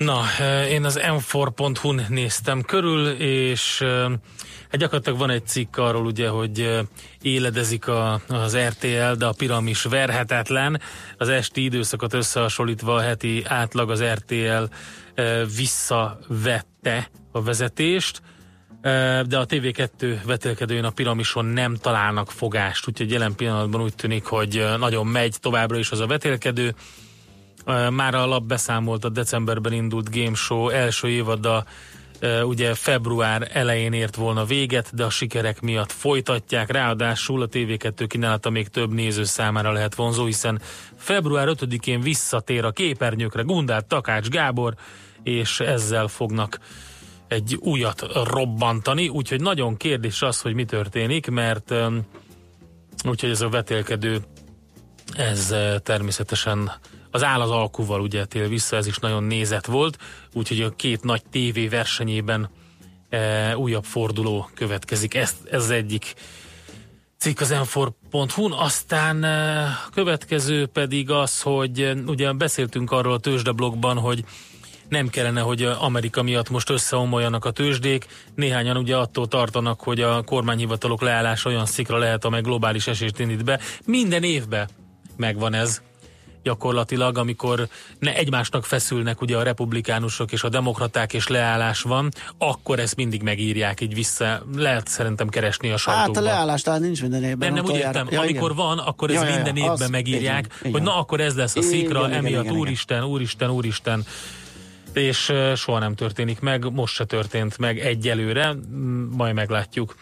[0.04, 0.24] Na,
[0.68, 3.82] én az m4.hu-n néztem körül, és
[4.70, 6.80] hát gyakorlatilag van egy cikk arról ugye, hogy
[7.20, 10.80] éledezik a, az RTL, de a piramis verhetetlen.
[11.18, 14.64] Az esti időszakot összehasonlítva a heti átlag az RTL
[15.56, 18.22] visszavette a vezetést,
[19.26, 24.64] de a TV2 vetélkedőjén a piramison nem találnak fogást, úgyhogy jelen pillanatban úgy tűnik, hogy
[24.78, 26.74] nagyon megy továbbra is az a vetélkedő.
[27.90, 31.64] Már a lap beszámolt a decemberben indult game show első évada
[32.44, 38.51] ugye február elején ért volna véget, de a sikerek miatt folytatják, ráadásul a TV2 kínálata
[38.51, 40.61] még több néző számára lehet vonzó, hiszen
[40.96, 44.75] február 5-én visszatér a képernyőkre Gundát Takács Gábor,
[45.22, 46.59] és ezzel fognak
[47.29, 51.75] egy újat robbantani, úgyhogy nagyon kérdés az, hogy mi történik, mert
[53.05, 54.22] úgyhogy ez a vetélkedő
[55.16, 56.72] ez természetesen
[57.12, 59.98] az áll az alkuval ugye tél vissza, ez is nagyon nézett volt,
[60.33, 62.51] úgyhogy a két nagy tévé versenyében
[63.09, 65.14] e, újabb forduló következik.
[65.14, 66.14] Ez, ez az egyik
[67.18, 68.18] cikk az m
[68.51, 74.25] aztán e, következő pedig az, hogy e, ugye beszéltünk arról a tőzsdeblogban, hogy
[74.88, 78.07] nem kellene, hogy Amerika miatt most összeomoljanak a tőzsdék.
[78.35, 83.44] Néhányan ugye attól tartanak, hogy a kormányhivatalok leállása olyan szikra lehet, amely globális esést indít
[83.44, 83.61] be.
[83.85, 84.68] Minden évben
[85.16, 85.83] megvan ez
[86.42, 92.78] gyakorlatilag, amikor ne egymásnak feszülnek ugye a republikánusok és a demokraták és leállás van, akkor
[92.78, 94.42] ezt mindig megírják így vissza.
[94.57, 96.14] Lehet szerintem keresni a sajtóban.
[96.14, 97.52] Hát a leállás talán nincs minden évben.
[97.52, 98.09] Nem, nem úgy értem.
[98.11, 98.64] Ja, amikor igen.
[98.64, 100.72] van, akkor ez ja, ja, minden évben megírják, igen, igen.
[100.72, 103.09] hogy na akkor ez lesz a szikra, igen, emiatt igen, úristen, igen.
[103.09, 104.05] úristen, úristen
[104.92, 108.55] és soha nem történik meg, most se történt meg egyelőre,
[109.11, 109.94] majd meglátjuk.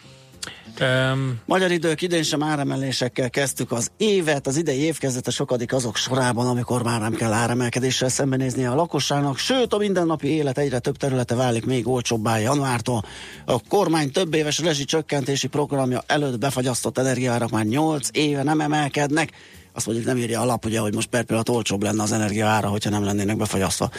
[0.79, 6.47] Um, Magyar idők idén sem áremelésekkel kezdtük az évet, az idei évkezdete sokadik azok sorában,
[6.47, 11.35] amikor már nem kell áremelkedéssel szembenézni a lakosságnak, sőt a mindennapi élet egyre több területe
[11.35, 13.03] válik még olcsóbbá januártól.
[13.45, 19.31] A kormány több éves rezsicsökkentési programja előtt befagyasztott energiárak már 8 éve nem emelkednek,
[19.73, 22.67] azt mondjuk nem írja alap, ugye, hogy most per pillanat olcsóbb lenne az energia ára,
[22.67, 23.89] hogyha nem lennének befagyasztva.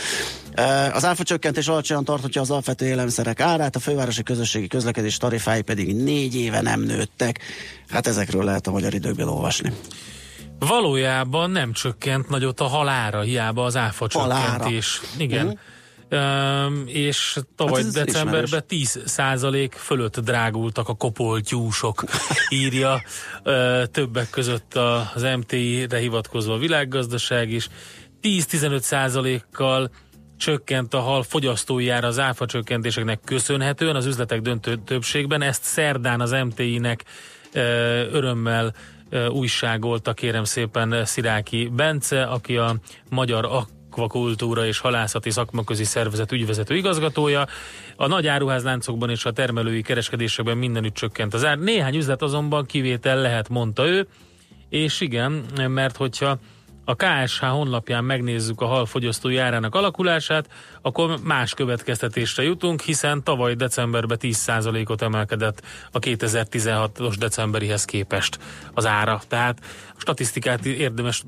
[0.92, 5.94] Az áfa csökkentés alacsonyan tartja az alapvető élelmiszerek árát, a fővárosi közösségi közlekedés tarifái pedig
[5.94, 7.40] négy éve nem nőttek.
[7.88, 9.72] Hát ezekről lehet a magyar időkben olvasni.
[10.58, 15.00] Valójában nem csökkent nagyot a halára, hiába az áfa csökkentés.
[15.18, 15.44] Igen.
[15.46, 15.60] Uh-huh.
[16.86, 22.04] És tavaly hát decemberben 10 százalék fölött drágultak a kopoltyúsok,
[22.48, 23.02] írja
[23.90, 24.74] többek között
[25.14, 27.68] az MTI-re hivatkozva a világgazdaság is.
[28.22, 29.90] 10-15 százalékkal
[30.36, 35.42] csökkent a hal fogyasztói ára az áfa csökkentéseknek köszönhetően az üzletek döntő többségben.
[35.42, 37.04] Ezt szerdán az MTI-nek
[38.12, 38.74] örömmel
[39.28, 42.76] újságolta kérem szépen Sziráki Bence, aki a
[43.08, 43.44] magyar
[43.92, 47.46] akvakultúra és halászati szakmaközi szervezet ügyvezető igazgatója.
[47.96, 51.58] A nagy áruházláncokban és a termelői kereskedésekben mindenütt csökkent az ár.
[51.58, 54.06] Néhány üzlet azonban kivétel lehet, mondta ő,
[54.68, 56.38] és igen, mert hogyha
[56.84, 60.48] a KSH honlapján megnézzük a hal fogyasztói árának alakulását,
[60.82, 68.38] akkor más következtetésre jutunk, hiszen tavaly decemberben 10%-ot emelkedett a 2016-os decemberihez képest
[68.74, 69.20] az ára.
[69.28, 69.58] Tehát
[69.96, 71.22] a statisztikát érdemes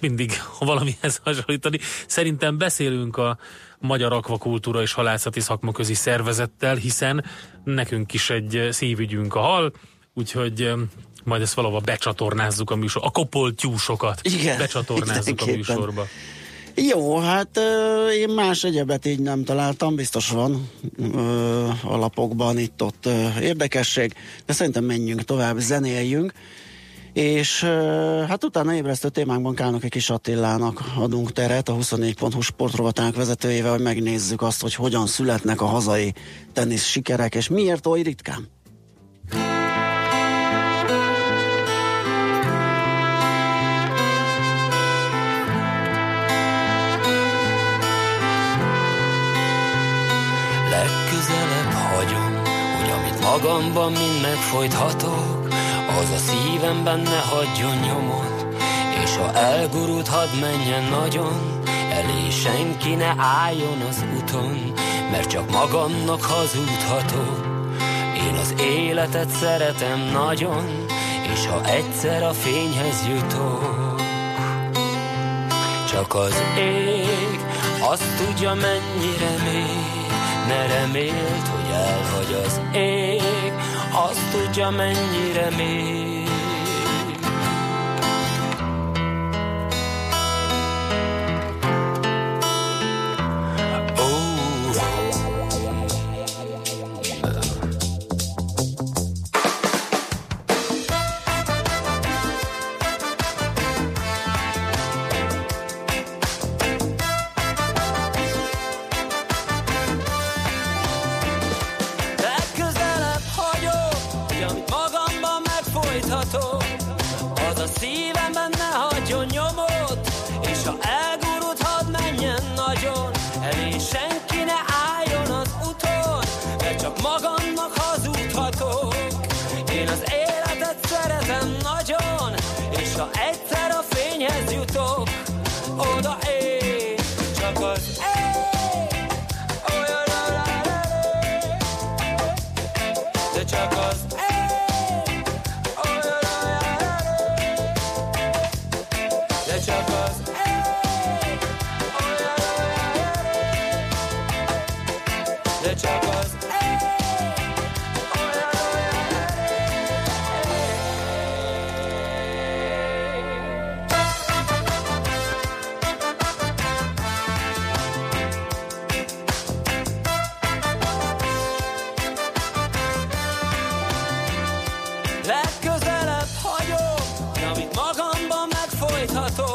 [0.00, 1.78] mindig valamihez hasonlítani.
[2.06, 3.38] Szerintem beszélünk a
[3.78, 7.24] Magyar Akvakultúra és Halászati Szakmaközi Szervezettel, hiszen
[7.64, 9.72] nekünk is egy szívügyünk a hal,
[10.14, 10.72] úgyhogy
[11.24, 16.06] majd ezt valahol becsatornázzuk a műsor, a kopoltyúsokat Igen, becsatornázzuk a műsorba.
[16.74, 17.60] Jó, hát
[18.12, 20.70] én más egyebet így nem találtam, biztos van
[21.14, 23.08] ö, alapokban itt-ott
[23.40, 24.14] érdekesség,
[24.46, 26.32] de szerintem menjünk tovább, zenéljünk
[27.18, 27.62] és
[28.28, 34.42] hát utána ébresztő témánkban Kálnoki Kis Attilának adunk teret, a 24.hu sportrovatának vezetőjével, hogy megnézzük
[34.42, 36.14] azt, hogy hogyan születnek a hazai
[36.52, 38.48] tenisz sikerek, és miért oly ritkán.
[50.70, 52.42] Legközelebb hagyom,
[52.80, 55.37] hogy amit magamban mind megfojthatok,
[55.98, 58.46] az a szívemben ne hagyjon nyomot,
[59.04, 64.72] és ha elgurult, hadd menjen nagyon, elé senki ne álljon az uton,
[65.10, 67.46] mert csak magamnak hazudhatok.
[68.26, 70.86] Én az életet szeretem nagyon,
[71.32, 74.00] és ha egyszer a fényhez jutok,
[75.90, 77.40] csak az ég
[77.80, 80.06] azt tudja mennyire még,
[80.48, 83.52] ne remélt, hogy elhagy az ég,
[84.04, 86.27] azt tudja mennyire még.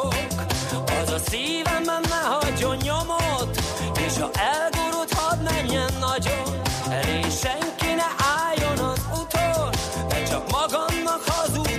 [0.09, 3.61] Megfojthatok, az a szívemben ne hagyjon nyomot,
[4.05, 9.69] és ha elgurult, hadd menjen nagyon, elé senki ne álljon az uton,
[10.09, 11.72] mert csak magamnak hazudhatok.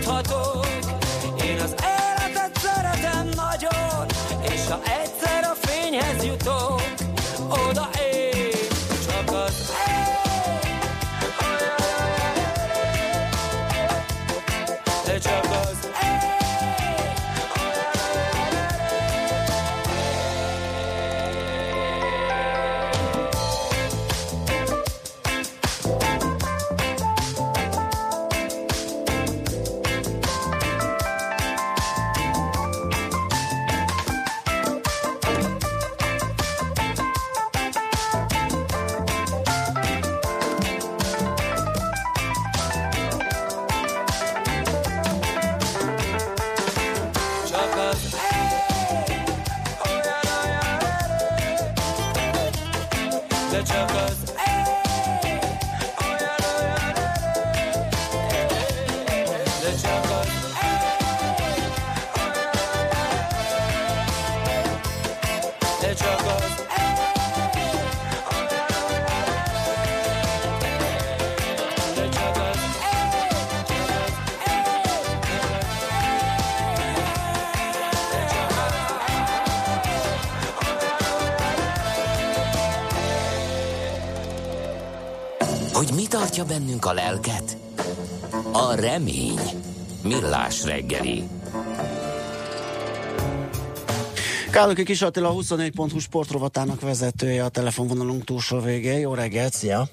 [94.54, 98.98] Kálnoki Kis Attila, a 24.hu sportrovatának vezetője, a telefonvonalunk túlsó végén.
[98.98, 99.84] Jó reggelt, szia!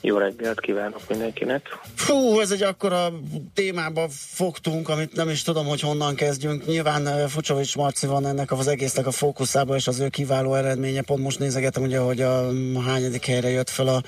[0.00, 1.78] Jó reggelt kívánok mindenkinek.
[1.94, 3.12] Fú, ez egy akkora
[3.54, 6.66] témába fogtunk, amit nem is tudom, hogy honnan kezdjünk.
[6.66, 11.02] Nyilván uh, Fucsovics Marci van ennek az egésznek a fókuszába, és az ő kiváló eredménye.
[11.02, 12.50] Pont most nézegetem, ugye, hogy a
[12.86, 14.02] hányadik helyre jött fel a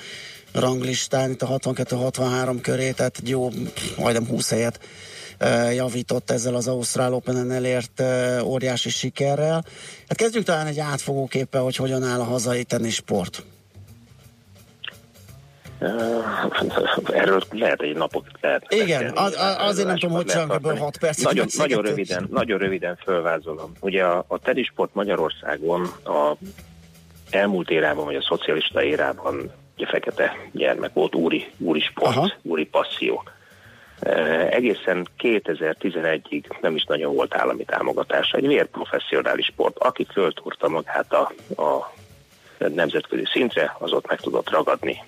[0.53, 3.49] ranglistán, itt a 62-63 köré, tehát jó,
[3.97, 4.80] majdnem 20 helyet
[5.74, 8.03] javított ezzel az Ausztrál Open-en elért
[8.42, 9.64] óriási sikerrel.
[10.09, 13.42] Hát kezdjük talán egy átfogó képpel, hogy hogyan áll a hazai tennisport.
[17.07, 18.66] Erről lehet egy napot lehet.
[18.68, 20.78] Igen, az, az, azért nem tudom, hogy csak ebből tartani.
[20.78, 23.72] 6 percig Nagyon, nagyon röviden, nagyon röviden fölvázolom.
[23.80, 26.36] Ugye a, a tenisport Magyarországon a
[27.30, 32.32] elmúlt érában, vagy a szocialista érában ugye fekete gyermek volt, úri, úri sport, Aha.
[32.42, 33.22] úri passzió.
[34.50, 38.36] Egészen 2011-ig nem is nagyon volt állami támogatása.
[38.36, 39.78] Egy vérprofessionális sport.
[39.78, 41.32] Aki föltúrta magát a,
[41.62, 41.92] a
[42.68, 45.02] nemzetközi szintre, az ott meg tudott ragadni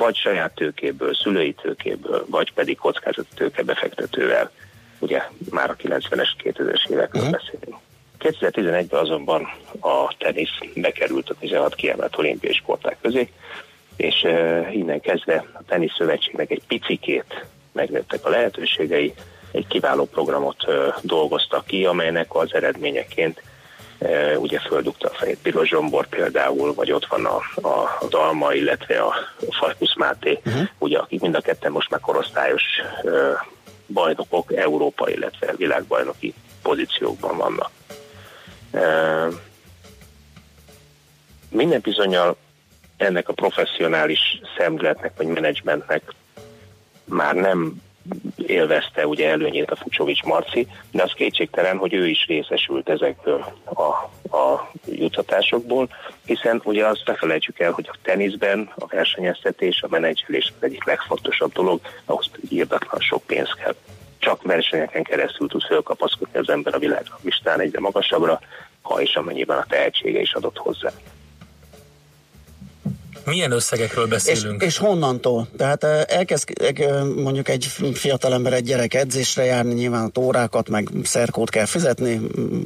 [0.00, 4.50] vagy saját tőkéből, szülői tőkéből, vagy pedig kockázati tőke befektetővel,
[4.98, 7.38] ugye már a 90-es, 2000-es évekről uh-huh.
[7.38, 7.76] beszélünk.
[8.20, 9.42] 2011-ben azonban
[9.80, 13.30] a tenisz bekerült a 16 kiemelt olimpiai sporták közé,
[13.96, 19.14] és uh, innen kezdve a tenisz szövetségnek egy picikét megnőttek a lehetőségei,
[19.52, 20.64] egy kiváló programot
[21.02, 23.42] dolgoztak ki, amelynek az eredményeként
[24.36, 27.68] ugye földugta a fejét Piros Zsombor például, vagy ott van a, a,
[28.00, 29.14] a Dalma, illetve a,
[29.50, 30.68] Fajkusz Máté, uh-huh.
[30.78, 32.62] ugye, akik mind a ketten most már korosztályos
[33.86, 37.70] bajnokok, Európa, illetve világbajnoki pozíciókban vannak.
[41.48, 42.36] Minden bizonyal
[42.96, 46.02] ennek a professzionális szemléletnek vagy menedzsmentnek
[47.10, 47.82] már nem
[48.36, 53.82] élvezte ugye előnyét a Fucsovics Marci, de az kétségtelen, hogy ő is részesült ezekből a,
[54.36, 55.88] a jutatásokból,
[56.24, 60.84] hiszen ugye azt ne felejtsük el, hogy a teniszben a versenyeztetés, a menedzselés az egyik
[60.84, 63.74] legfontosabb dolog, ahhoz pedig írdatlan sok pénz kell.
[64.18, 68.40] Csak versenyeken keresztül tud fölkapaszkodni az ember a világlistán egyre magasabbra,
[68.82, 70.90] ha és amennyiben a tehetsége is adott hozzá.
[73.30, 74.62] Milyen összegekről beszélünk?
[74.62, 75.46] És, és honnantól?
[75.56, 77.64] Tehát eh, elkezd eh, mondjuk egy
[77.94, 82.20] fiatalember, egy gyerek edzésre járni, nyilván a órákat, meg szerkót kell fizetni,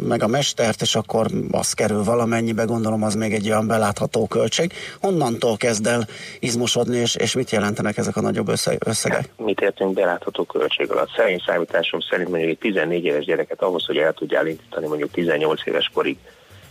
[0.06, 4.72] meg a mestert, és akkor az kerül valamennyibe, gondolom az még egy olyan belátható költség.
[5.00, 6.06] Honnantól kezd el
[6.38, 9.16] izmosodni, és, és mit jelentenek ezek a nagyobb összegek?
[9.16, 11.10] Hát, mit értünk belátható költség alatt?
[11.16, 15.66] Szerint számításom szerint mondjuk egy 14 éves gyereket ahhoz, hogy el tudjál indítani mondjuk 18
[15.66, 16.16] éves korig,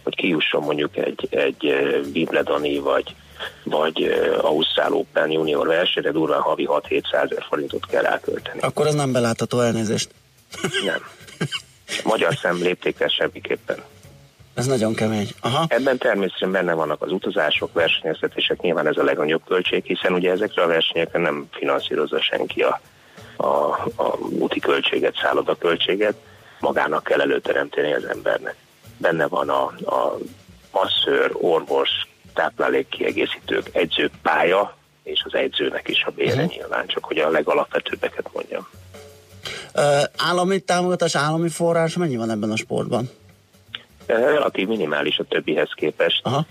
[0.04, 3.16] hogy kijusson mondjuk egy, egy eh, Wimbledoni vagy
[3.64, 4.04] vagy
[4.42, 8.60] Ausztrál Open junior versenyre durván havi 6-700 ezer forintot kell elkölteni.
[8.60, 10.10] Akkor ez nem belátható elnézést.
[10.86, 11.02] Nem.
[12.04, 13.78] Magyar szem léptékkel semmiképpen.
[14.54, 15.30] Ez nagyon kemény.
[15.42, 15.66] Aha.
[15.68, 20.64] Ebben természetesen benne vannak az utazások, versenyeztetések, nyilván ez a legnagyobb költség, hiszen ugye ezekre
[20.64, 22.82] a versenyekre nem finanszírozza senki a,
[23.36, 23.46] a,
[23.96, 26.16] a úti költséget, szálloda költséget,
[26.60, 28.56] magának kell előteremteni az embernek.
[28.98, 29.64] Benne van a,
[29.96, 30.18] a
[30.72, 31.90] masszőr, orvos,
[32.34, 36.52] táplálékkiegészítők, edzőpálya, és az edzőnek is a bére uh-huh.
[36.52, 38.68] nyilván, csak hogy a legalapvetőbbeket mondjam.
[39.76, 39.84] Uh,
[40.18, 43.10] állami támogatás, állami forrás mennyi van ebben a sportban?
[44.06, 46.22] Relatív minimális a többihez képest.
[46.24, 46.46] Aha.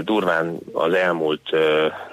[0.00, 1.50] Durván az elmúlt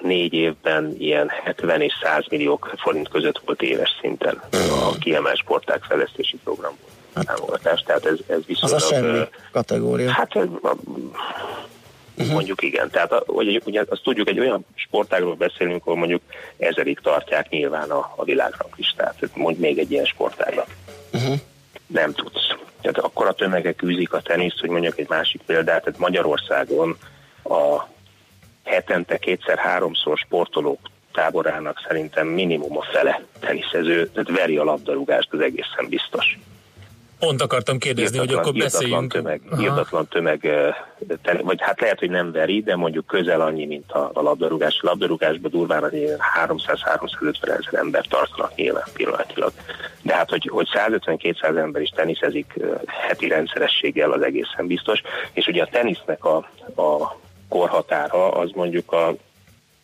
[0.00, 5.82] négy évben ilyen 70 és 100 millió forint között volt éves szinten a kiemelt sporták
[5.82, 7.26] fejlesztési programból hát.
[7.26, 7.82] támogatás.
[7.86, 8.78] Tehát ez, ez viszonylag...
[8.78, 9.20] Az a semmi
[9.52, 10.10] kategória.
[10.10, 10.38] Hát
[12.16, 12.32] uh-huh.
[12.34, 12.90] mondjuk igen.
[12.90, 16.22] Tehát hogy, ugye azt tudjuk, egy olyan sportágról beszélünk, ahol mondjuk
[16.56, 19.16] ezerig tartják nyilván a, a világranglistát.
[19.34, 20.66] Mondj még egy ilyen sportágnak.
[21.12, 21.34] Uh-huh.
[21.86, 22.54] Nem tudsz.
[22.80, 26.96] Tehát akkor a tömegek űzik a teniszt, hogy mondjuk egy másik példát, tehát Magyarországon
[27.44, 27.90] a
[28.64, 35.88] hetente kétszer-háromszor sportolók táborának szerintem minimum a fele teniszező, tehát veri a labdarúgást, az egészen
[35.88, 36.38] biztos.
[37.26, 39.12] Pont akartam kérdezni, irdatlan, hogy akkor beszéljünk.
[39.12, 40.48] Tömeg, irdatlan tömeg,
[41.42, 44.78] vagy hát lehet, hogy nem veri, de mondjuk közel annyi, mint a, a labdarúgás.
[44.80, 45.90] A labdarúgásban durván
[46.46, 49.52] 300-350 ezer ember tartanak nyilván pillanatilag.
[50.02, 52.54] De hát, hogy, hogy 150-200 ember is teniszezik
[52.86, 55.02] heti rendszerességgel, az egészen biztos.
[55.32, 56.36] És ugye a tenisznek a,
[56.76, 57.18] a
[57.48, 59.14] korhatára az mondjuk a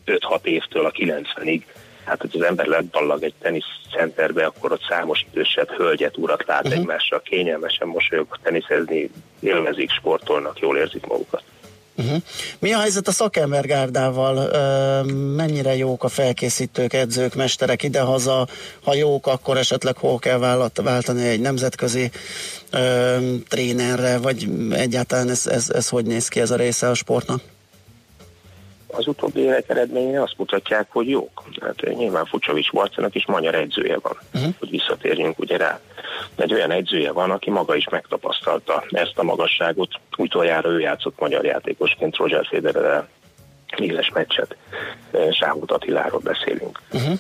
[0.07, 1.62] 5-6 évtől a 90-ig
[2.09, 6.80] hát hogy az ember leballag egy teniszcenterbe, akkor ott számos idősebb hölgyet, urat lát uh-huh.
[6.80, 11.42] egymással, kényelmesen mosolyog, teniszezni, élvezik, sportolnak, jól érzik magukat.
[11.96, 12.22] Uh-huh.
[12.59, 14.50] Mi a helyzet a szakembergárdával?
[15.36, 18.46] mennyire jók a felkészítők, edzők, mesterek idehaza?
[18.82, 22.11] Ha jók, akkor esetleg hol kell váltani egy nemzetközi
[22.70, 23.16] ö,
[23.48, 27.40] trénerre, vagy egyáltalán ez, ez, ez hogy néz ki ez a része a sportnak?
[28.89, 31.43] Az utóbbi évek eredményei azt mutatják, hogy jók.
[31.61, 34.55] Hát nyilván Fucsovics Marcinak is magyar edzője van, uh-huh.
[34.59, 35.80] hogy visszatérjünk ugye rá.
[36.36, 39.91] De egy olyan edzője van, aki maga is megtapasztalta ezt a magasságot.
[40.16, 43.09] Utoljára ő játszott magyar játékosként Roger Federerrel
[43.77, 44.57] éles meccset.
[45.11, 46.81] Eh, Sáhut Attiláról beszélünk.
[46.93, 47.19] Uh-huh.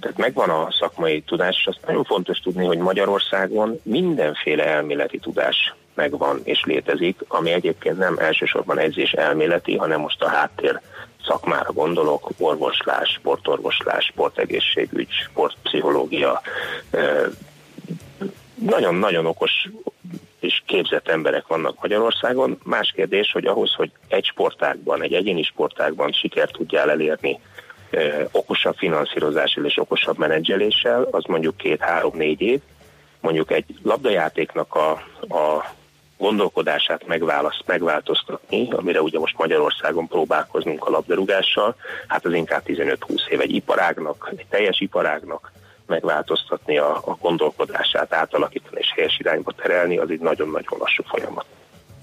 [0.00, 5.74] Tehát megvan a szakmai tudás, és azt nagyon fontos tudni, hogy Magyarországon mindenféle elméleti tudás
[5.94, 10.80] megvan és létezik, ami egyébként nem elsősorban edzés elméleti, hanem most a háttér
[11.26, 16.42] szakmára gondolok, orvoslás, sportorvoslás, sportegészségügy, sportpszichológia.
[18.54, 19.68] Nagyon-nagyon okos
[20.74, 22.58] képzett emberek vannak Magyarországon.
[22.62, 27.40] Más kérdés, hogy ahhoz, hogy egy sportágban, egy egyéni sportágban sikert tudjál elérni
[28.30, 32.60] okosabb finanszírozással és okosabb menedzseléssel, az mondjuk két-három-négy év.
[33.20, 34.90] Mondjuk egy labdajátéknak a,
[35.34, 35.74] a
[36.18, 43.40] gondolkodását megválaszt, megváltoztatni, amire ugye most Magyarországon próbálkoznunk a labdarúgással, hát az inkább 15-20 év
[43.40, 45.52] egy iparágnak, egy teljes iparágnak
[45.86, 51.44] megváltoztatni a, a gondolkodását, átalakítani és helyes irányba terelni, az egy nagyon-nagyon lassú folyamat.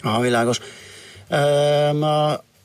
[0.02, 0.60] Ah, világos.
[1.30, 2.04] Um,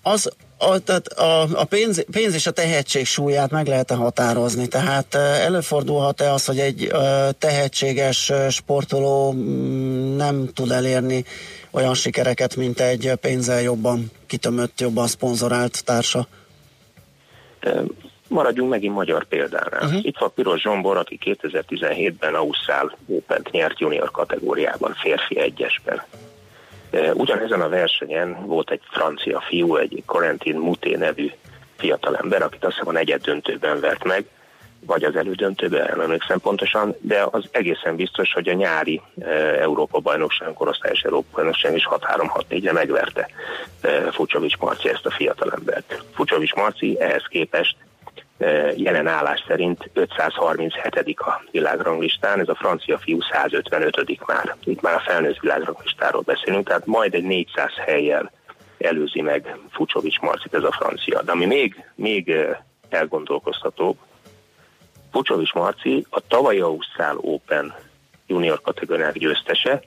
[0.02, 4.66] az, a, tehát a, a pénz, pénz és a tehetség súlyát meg lehet-e határozni?
[4.66, 6.92] Tehát előfordulhat-e az, hogy egy
[7.38, 11.24] tehetséges sportoló mm, nem tud elérni
[11.70, 16.26] olyan sikereket, mint egy pénzzel jobban kitömött, jobban szponzorált társa?
[18.28, 19.82] Maradjunk megint magyar példánál.
[19.82, 20.04] Uh-huh.
[20.04, 26.02] Itt van Piros Zsombor, aki 2017-ben Ausztrál open nyert junior kategóriában, férfi egyesben.
[27.14, 31.30] Ugyanezen a versenyen volt egy francia fiú, egy Corentin Muté nevű
[31.76, 34.24] fiatalember, akit azt hiszem a negyed döntőben vert meg,
[34.86, 39.98] vagy az elődöntőben, nem emlékszem pontosan, de az egészen biztos, hogy a nyári e, Európa
[39.98, 43.28] bajnokság, korosztályos Európa bajnokság is 6-3-6-4-re megverte
[43.80, 46.02] e, Fucsovics Marci ezt a fiatalembert.
[46.14, 47.76] Fucsovics Marci ehhez képest
[48.76, 51.14] jelen állás szerint 537.
[51.18, 54.26] a világranglistán, ez a francia fiú 155.
[54.26, 54.56] már.
[54.64, 58.32] Itt már a felnőtt világranglistáról beszélünk, tehát majd egy 400 helyjel
[58.78, 61.22] előzi meg Fucsovics Marcit ez a francia.
[61.22, 62.34] De ami még, még
[62.88, 63.96] elgondolkoztatóbb,
[65.12, 67.74] Fucsovics Marci a tavalyi Ausztrál Open
[68.26, 69.82] junior kategóriák győztese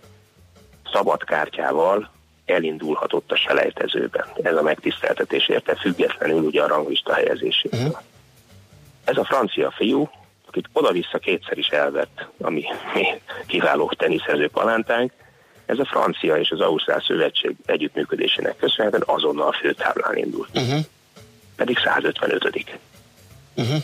[0.93, 2.12] szabad kártyával
[2.45, 4.26] elindulhatott a selejtezőben.
[4.43, 7.80] Ez a megtiszteltetés érte függetlenül ugye a ranglista helyezésétől.
[7.80, 8.02] Uh-huh.
[9.10, 10.10] Ez a francia fiú,
[10.47, 13.05] akit oda-vissza kétszer is elvett, ami mi
[13.47, 15.12] kiváló teniszező palántánk,
[15.66, 20.49] ez a francia és az Ausztrál Szövetség együttműködésének köszönhetően azonnal a főtáblán indult.
[20.53, 20.80] Uh-huh.
[21.55, 22.80] Pedig 155
[23.55, 23.84] uh-huh.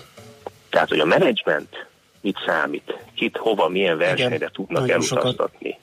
[0.69, 1.85] Tehát, hogy a menedzsment
[2.21, 5.77] mit számít, kit, hova, milyen versenyre Igen, tudnak elutaztatni,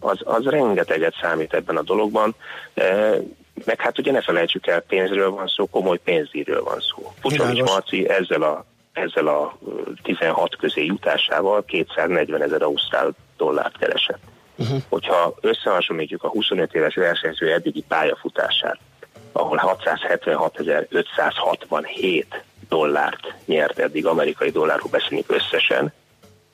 [0.00, 2.34] az, az rengeteget számít ebben a dologban.
[2.74, 3.14] E,
[3.64, 7.12] meg hát ugye ne felejtsük el, pénzről van szó, komoly pénzíről van szó.
[7.20, 8.64] Pucsovics Marci ezzel a
[8.94, 9.58] ezzel a
[10.02, 14.20] 16 közé jutásával 240 ezer ausztrál dollárt keresett.
[14.56, 14.82] Uh-huh.
[14.88, 18.78] Hogyha összehasonlítjuk a 25 éves versenyző eddigi pályafutását,
[19.32, 22.24] ahol 676.567
[22.68, 25.92] dollárt nyert eddig, amerikai dollárról beszélünk összesen,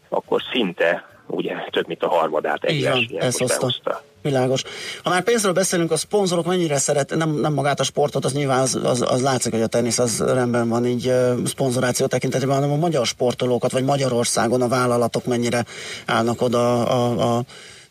[0.08, 4.02] akkor szinte ugye több mint a harmadát egy versenyen behozta.
[4.22, 4.62] Világos.
[5.02, 8.60] Ha már pénzről beszélünk, a szponzorok mennyire szeret, nem, nem magát a sportot, az nyilván
[8.60, 12.72] az, az, az látszik, hogy a tenisz az rendben van így uh, szponzoráció tekintetében, hanem
[12.72, 15.64] a magyar sportolókat, vagy Magyarországon a vállalatok mennyire
[16.06, 17.42] állnak oda a, a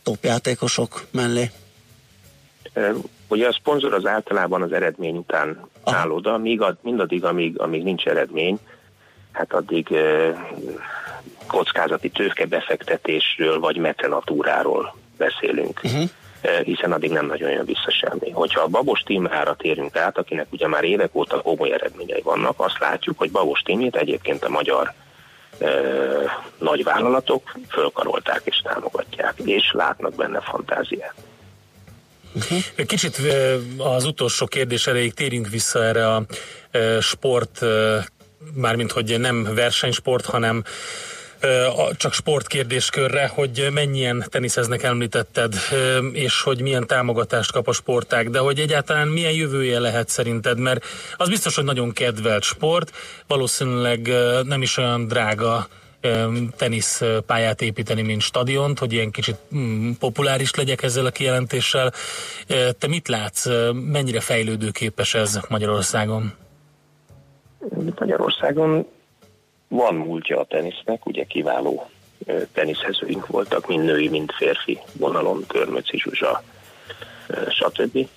[0.04, 1.52] topjátékosok mellé.
[3.28, 5.98] Ugye a szponzor az általában az eredmény után Aha.
[5.98, 8.60] áll oda, míg ad, mindaddig, amíg, amíg nincs eredmény,
[9.32, 9.88] hát addig
[11.50, 15.80] kockázati tőke befektetésről vagy mecenatúráról beszélünk.
[15.84, 16.10] Uh-huh
[16.64, 18.30] hiszen addig nem nagyon jön vissza semmi.
[18.32, 22.80] Hogyha a Babos Tímára térünk át, akinek ugye már évek óta komoly eredményei vannak, azt
[22.80, 24.94] látjuk, hogy Babos Tímét egyébként a magyar
[25.60, 25.68] e,
[26.58, 31.14] nagy vállalatok fölkarolták és támogatják, és látnak benne fantáziát.
[32.34, 32.86] Uh-huh.
[32.86, 33.22] Kicsit
[33.78, 36.24] az utolsó kérdés erejéig térjünk vissza erre a
[37.02, 37.60] sport,
[38.54, 40.64] mármint hogy nem versenysport, hanem
[41.98, 45.54] csak sportkérdéskörre, hogy mennyien teniszeznek említetted,
[46.12, 50.86] és hogy milyen támogatást kap a sportág, de hogy egyáltalán milyen jövője lehet szerinted, mert
[51.18, 52.92] az biztos, hogy nagyon kedvelt sport,
[53.28, 54.14] valószínűleg
[54.44, 55.68] nem is olyan drága
[56.58, 61.94] teniszpályát építeni, mint stadiont, hogy ilyen kicsit mm, populáris legyek ezzel a kijelentéssel.
[62.78, 66.34] Te mit látsz, mennyire fejlődőképes ez Magyarországon?
[68.00, 68.88] Magyarországon
[69.70, 71.90] van múltja a tenisznek, ugye kiváló
[72.54, 76.44] teniszezőink voltak, mind női, mind férfi vonalon, Körmöci Zsuzsa,
[77.50, 78.08] stb.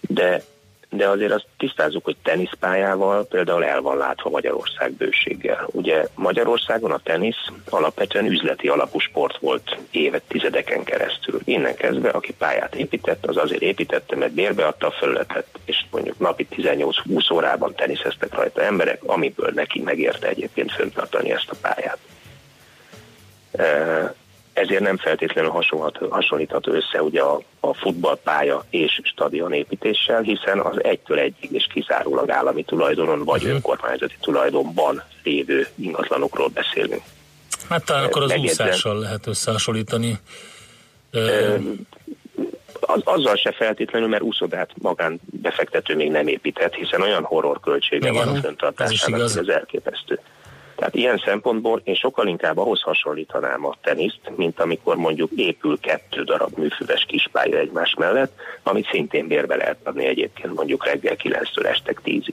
[0.00, 0.42] De,
[0.90, 5.68] de azért azt tisztázzuk, hogy teniszpályával például el van látva Magyarország bőséggel.
[5.70, 11.40] Ugye Magyarországon a tenisz alapvetően üzleti alapú sport volt évet, tizedeken keresztül.
[11.44, 16.18] Innen kezdve, aki pályát épített, az azért építette, mert bérbe adta a felületet, és mondjuk
[16.18, 21.98] napi 18-20 órában teniszeztek rajta emberek, amiből neki megérte egyébként föntartani ezt a pályát.
[24.58, 25.50] Ezért nem feltétlenül
[26.10, 32.30] hasonlítható össze ugye a, a futballpálya és stadion építéssel, hiszen az egytől egyig és kizárólag
[32.30, 33.54] állami tulajdonon vagy uh-huh.
[33.54, 37.02] önkormányzati tulajdonban lévő ingatlanokról beszélünk.
[37.68, 40.18] Hát talán akkor az Megjegyzem, úszással lehet összehasonlítani.
[42.80, 48.08] Az, azzal se feltétlenül, mert úszodát magán befektető még nem épített, hiszen olyan horror költsége
[48.08, 50.20] Igen, van a föntartásának, ez, ez elképesztő.
[50.78, 56.22] Tehát ilyen szempontból én sokkal inkább ahhoz hasonlítanám a teniszt, mint amikor mondjuk épül kettő
[56.22, 61.94] darab műfüves kispálya egymás mellett, amit szintén bérbe lehet adni egyébként mondjuk reggel 9-től este
[62.04, 62.32] 10-ig.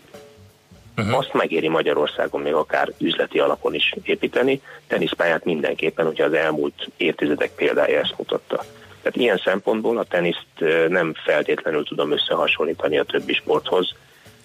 [0.97, 1.17] Uh-huh.
[1.17, 7.51] Azt megéri Magyarországon még akár üzleti alapon is építeni, teniszpályát mindenképpen, hogyha az elmúlt évtizedek
[7.55, 8.63] példája ezt mutatta.
[9.01, 10.47] Tehát ilyen szempontból a teniszt
[10.87, 13.95] nem feltétlenül tudom összehasonlítani a többi sporthoz,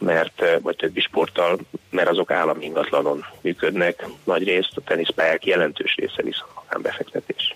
[0.01, 1.59] mert, vagy többi sporttal,
[1.91, 7.55] mert azok állami ingatlanon működnek, nagy részt a teniszpályák jelentős része viszont befektetés.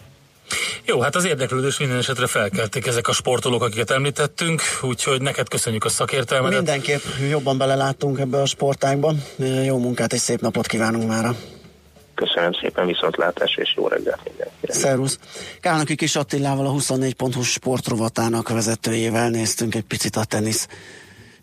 [0.84, 5.84] Jó, hát az érdeklődés minden esetre felkelték ezek a sportolók, akiket említettünk, úgyhogy neked köszönjük
[5.84, 6.52] a szakértelmet.
[6.52, 9.22] Mindenképp jobban beleláttunk ebbe a sportágban.
[9.64, 11.34] Jó munkát és szép napot kívánunk már.
[12.14, 14.76] Köszönöm szépen, viszontlátás és jó reggelt mindenkinek.
[14.76, 15.18] Szervusz.
[15.60, 20.68] Kálnoki Kis Attilával a 24 pontos sportrovatának vezetőjével néztünk egy picit a tenisz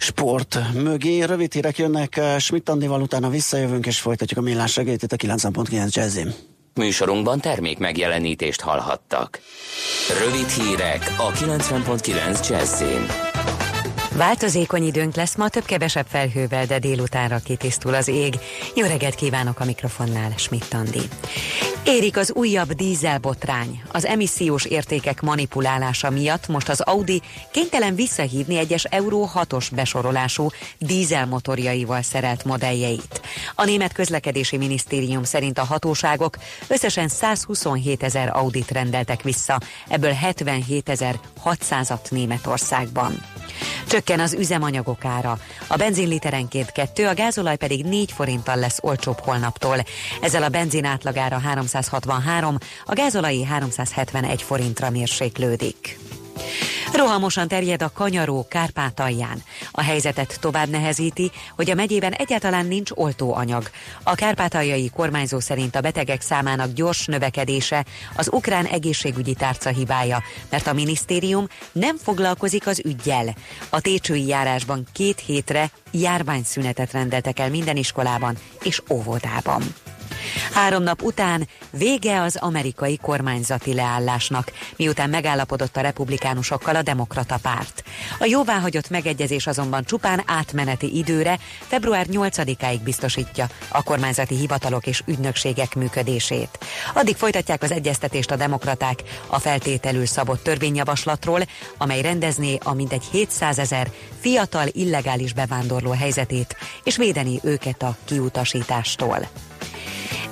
[0.02, 1.24] sport mögé.
[1.24, 5.93] Rövid hírek jönnek Schmidt Andival, utána visszajövünk és folytatjuk a millás segélyt itt a 9.9
[5.93, 6.34] Jazzim.
[6.74, 9.39] Műsorunkban termék megjelenítést hallhattak.
[10.26, 13.30] Rövid hírek a 90.9 Jazzin.
[14.16, 18.39] Változékony időnk lesz ma, több-kevesebb felhővel, de délutánra kitisztul az ég.
[18.76, 21.01] Jó reggelt kívánok a mikrofonnál, Schmidt Andi.
[21.86, 23.82] Érik az újabb dízelbotrány.
[23.91, 30.47] Az emissziós értékek manipulálása miatt most az Audi kénytelen visszahívni egyes Euró 6-os besorolású
[30.78, 33.22] dízelmotorjaival szerelt modelljeit.
[33.55, 36.38] A német közlekedési minisztérium szerint a hatóságok
[36.68, 40.89] összesen 127 ezer Audit rendeltek vissza, ebből 77
[41.45, 43.22] 600-at Németországban.
[44.02, 45.38] Csökken az üzemanyagok ára.
[45.68, 49.78] A benzin literenként 2, a gázolaj pedig 4 forinttal lesz olcsóbb holnaptól.
[50.22, 55.99] Ezzel a benzin átlagára 363, a gázolai 371 forintra mérséklődik.
[56.93, 59.43] Rohamosan terjed a kanyaró Kárpátalján.
[59.71, 63.69] A helyzetet tovább nehezíti, hogy a megyében egyáltalán nincs oltóanyag.
[64.03, 67.85] A kárpátaljai kormányzó szerint a betegek számának gyors növekedése
[68.15, 73.35] az ukrán egészségügyi tárca hibája, mert a minisztérium nem foglalkozik az ügyjel.
[73.69, 79.63] A técsői járásban két hétre járványszünetet rendeltek el minden iskolában és óvodában.
[80.53, 87.84] Három nap után vége az amerikai kormányzati leállásnak, miután megállapodott a republikánusokkal a demokrata párt.
[88.19, 95.76] A jóváhagyott megegyezés azonban csupán átmeneti időre február 8-áig biztosítja a kormányzati hivatalok és ügynökségek
[95.76, 96.59] működését.
[96.93, 101.41] Addig folytatják az egyeztetést a demokraták a feltételül szabott törvényjavaslatról,
[101.78, 109.28] amely rendezné a mintegy 700 ezer fiatal illegális bevándorló helyzetét, és védeni őket a kiutasítástól.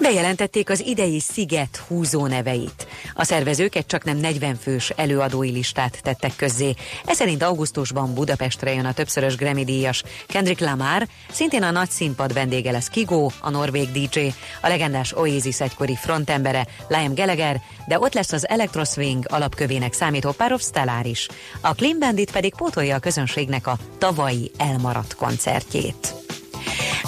[0.02, 2.88] Bejelentették az idei Sziget húzó neveit.
[3.14, 6.74] A szervezők egy csak nem 40 fős előadói listát tettek közzé.
[7.06, 12.34] Ez szerint augusztusban Budapestre jön a többszörös Grammy díjas Kendrick Lamar, szintén a nagy színpad
[12.34, 14.20] vendége lesz Kigo, a norvég DJ,
[14.62, 20.62] a legendás Oasis egykori frontembere Liam Gallagher, de ott lesz az Electroswing alapkövének számító Parov
[20.62, 21.28] Stellar is.
[21.62, 26.14] A Clean Bandit pedig pótolja a közönségnek a tavalyi elmaradt koncertjét.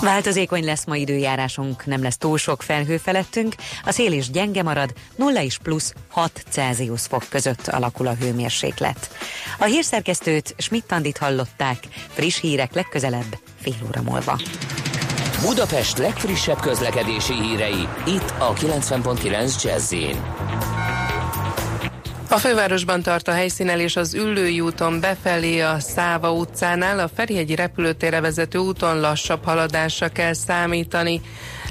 [0.01, 4.93] Változékony lesz ma időjárásunk, nem lesz túl sok felhő felettünk, a szél is gyenge marad,
[5.15, 9.11] 0 és plusz 6 Celsius fok között alakul a hőmérséklet.
[9.59, 11.77] A hírszerkesztőt Schmidt-Tandit hallották,
[12.13, 14.39] friss hírek legközelebb fél óra múlva.
[15.41, 19.93] Budapest legfrissebb közlekedési hírei, itt a 90.9 jazz
[22.31, 28.21] a fővárosban tart a helyszínelés az Üllői úton befelé a Száva utcánál, a Ferihegyi repülőtérre
[28.21, 31.21] vezető úton lassabb haladásra kell számítani.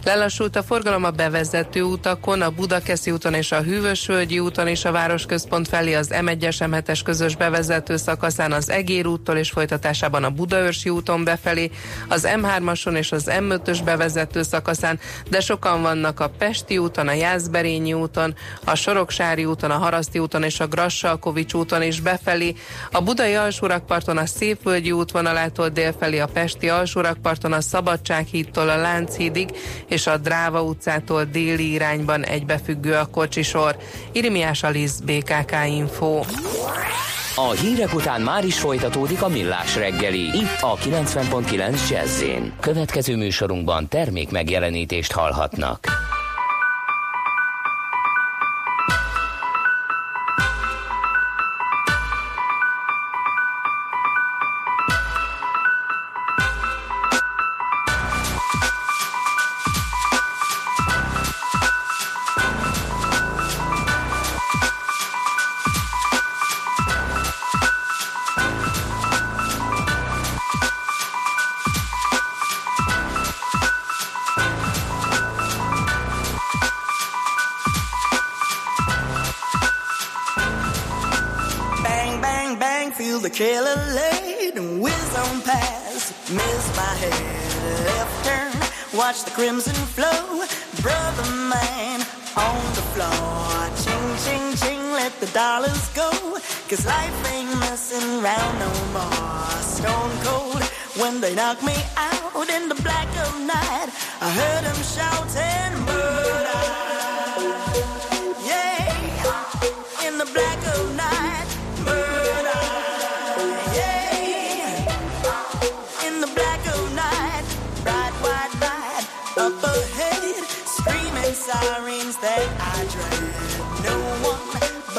[0.04, 4.92] Lelassult a forgalom a bevezető utakon, a Budakeszi úton és a Hűvösvölgyi úton és a
[4.92, 10.88] városközpont felé az M1-es M7-es közös bevezető szakaszán az Egér úttól és folytatásában a Budaörsi
[10.88, 11.70] úton befelé,
[12.08, 14.98] az M3-ason és az M5-ös bevezető szakaszán,
[15.30, 18.34] de sokan vannak a Pesti úton, a Jászberényi úton,
[18.64, 22.54] a Soroksári úton, a Haraszti úton és a Grassalkovics úton is befelé,
[22.92, 29.48] a Budai alsórakparton a Szépvölgyi útvonalától délfelé a Pesti alsórakparton a Szabadsághídtól a Lánchídig
[29.90, 33.76] és a Dráva utcától déli irányban egybefüggő a kocsisor.
[34.12, 36.22] Irimiás Alisz, BKK Info.
[37.34, 42.22] A hírek után már is folytatódik a millás reggeli, itt a 90.9 jazz
[42.60, 45.88] Következő műsorunkban termék megjelenítést hallhatnak.
[89.10, 90.44] Watch the crimson flow.
[90.82, 92.00] Brother man
[92.36, 96.10] on the floor, ching, ching, ching, let the dollars go.
[96.68, 99.50] Cause life ain't messing around no more.
[99.76, 100.62] Stone cold
[101.00, 102.29] when they knock me out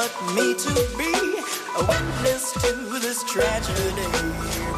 [0.02, 1.14] but me to be
[1.78, 4.10] a witness to this tragedy.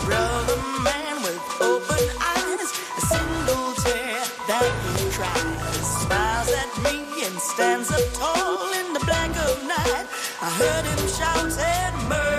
[0.04, 2.68] Brother man with open eyes,
[2.98, 5.86] a single tear that he cries.
[6.02, 10.06] Smiles at me and stands up tall in the black of night.
[10.42, 12.33] I heard him shouting murder.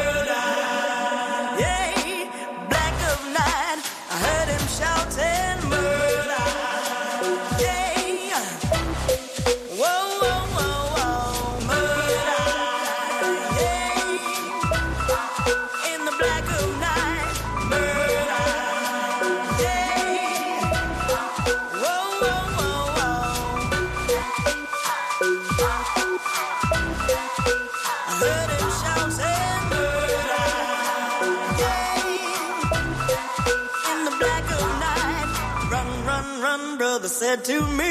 [37.45, 37.84] To me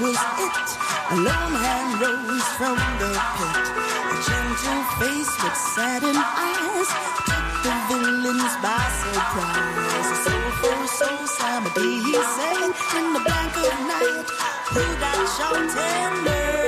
[0.00, 0.68] was it.
[1.12, 3.66] A lone hand rose from the pit.
[4.10, 6.90] A gentle face with saddened eyes
[7.28, 10.08] took the villains by surprise.
[10.08, 14.28] A soulful soul Samadi, he said, in the black of night,
[14.72, 16.60] who that shouting murder?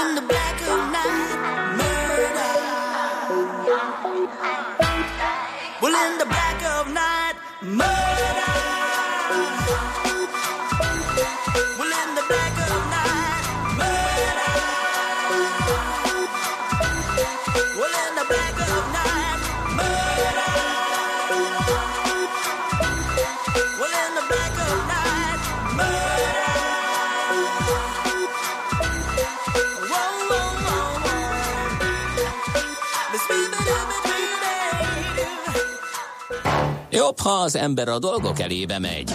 [0.00, 1.63] In the black of night,
[37.24, 39.12] ha az ember a dolgok elébe megy,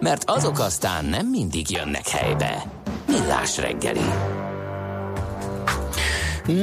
[0.00, 2.72] mert azok aztán nem mindig jönnek helybe.
[3.06, 4.00] Millás reggeli.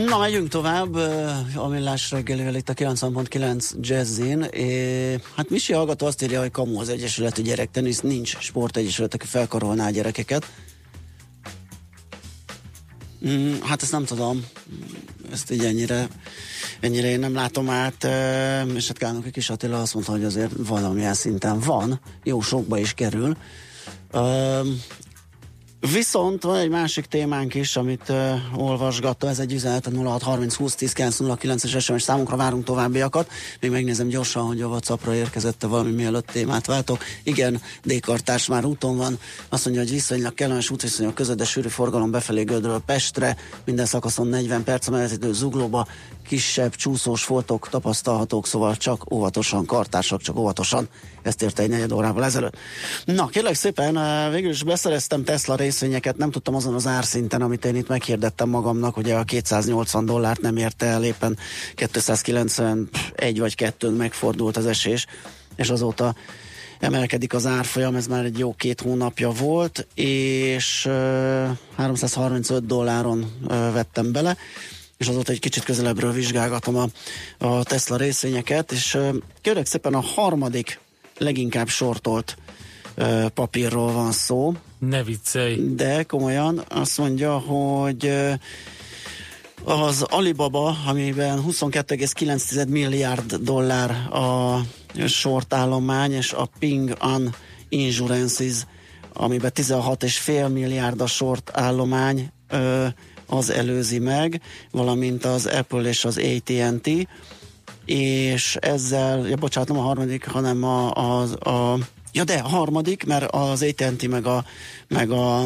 [0.05, 0.95] Na, megyünk tovább
[1.55, 4.43] a millás reggelivel itt a 90.9 Jazzin.
[4.43, 9.87] Eh, Hát Misi hallgató azt írja, hogy kamu az Egyesületi Gyerektenisz, nincs sportegyesület, aki felkarolná
[9.87, 10.45] a gyerekeket.
[13.27, 14.45] Mm, hát ezt nem tudom,
[15.31, 16.07] ezt így ennyire,
[16.85, 18.03] ennyire én nem látom át,
[18.75, 22.93] és hát Kánok kis Attila azt mondta, hogy azért valamilyen szinten van, jó sokba is
[22.93, 23.37] kerül.
[25.93, 30.75] Viszont van egy másik témánk is, amit uh, olvasgatta, ez egy üzenet a 0630 20
[30.75, 33.31] 10 909-es SMS számunkra várunk továbbiakat.
[33.59, 37.03] Még megnézem gyorsan, hogy a Whatsappra érkezette valami mielőtt témát váltok.
[37.23, 39.19] Igen, D-kartárs már úton van.
[39.49, 43.37] Azt mondja, hogy viszonylag kellemes útviszonyok között, de sűrű forgalom befelé Gödről Pestre.
[43.65, 45.87] Minden szakaszon 40 perc a menetidő zuglóba.
[46.27, 50.87] Kisebb csúszós foltok tapasztalhatók, szóval csak óvatosan, kartársak, csak óvatosan.
[51.21, 52.57] Ezt érte egy negyed órával ezelőtt.
[53.05, 57.65] Na, kérlek szépen, eh, végül is beszereztem Tesla részvényeket, nem tudtam azon az árszinten, amit
[57.65, 61.37] én itt meghirdettem magamnak, ugye a 280 dollárt nem érte el, éppen
[61.75, 65.05] 291 vagy 2 megfordult az esés,
[65.55, 66.15] és azóta
[66.79, 70.93] emelkedik az árfolyam, ez már egy jó két hónapja volt, és uh,
[71.75, 74.37] 335 dolláron uh, vettem bele.
[74.97, 76.87] És azóta egy kicsit közelebbről vizsgálgatom a,
[77.45, 78.97] a Tesla részvényeket, és
[79.41, 80.79] kérlek szépen a harmadik
[81.17, 82.37] leginkább sortolt
[82.95, 84.53] ö, papírról van szó.
[84.79, 85.75] Ne viccelj.
[85.75, 88.33] De komolyan azt mondja, hogy ö,
[89.63, 94.61] az Alibaba, amiben 22,9 milliárd dollár a
[95.07, 97.35] sortállomány, és a Ping An
[97.69, 98.65] Insurances,
[99.13, 102.31] amiben 16,5 milliárd a sortállomány,
[103.27, 106.89] az előzi meg, valamint az Apple és az AT&T,
[107.85, 111.77] és ezzel, ja bocsánat, nem a harmadik, hanem a, a, a
[112.11, 114.45] ja de, a harmadik, mert az AT&T meg a,
[114.87, 115.41] meg a,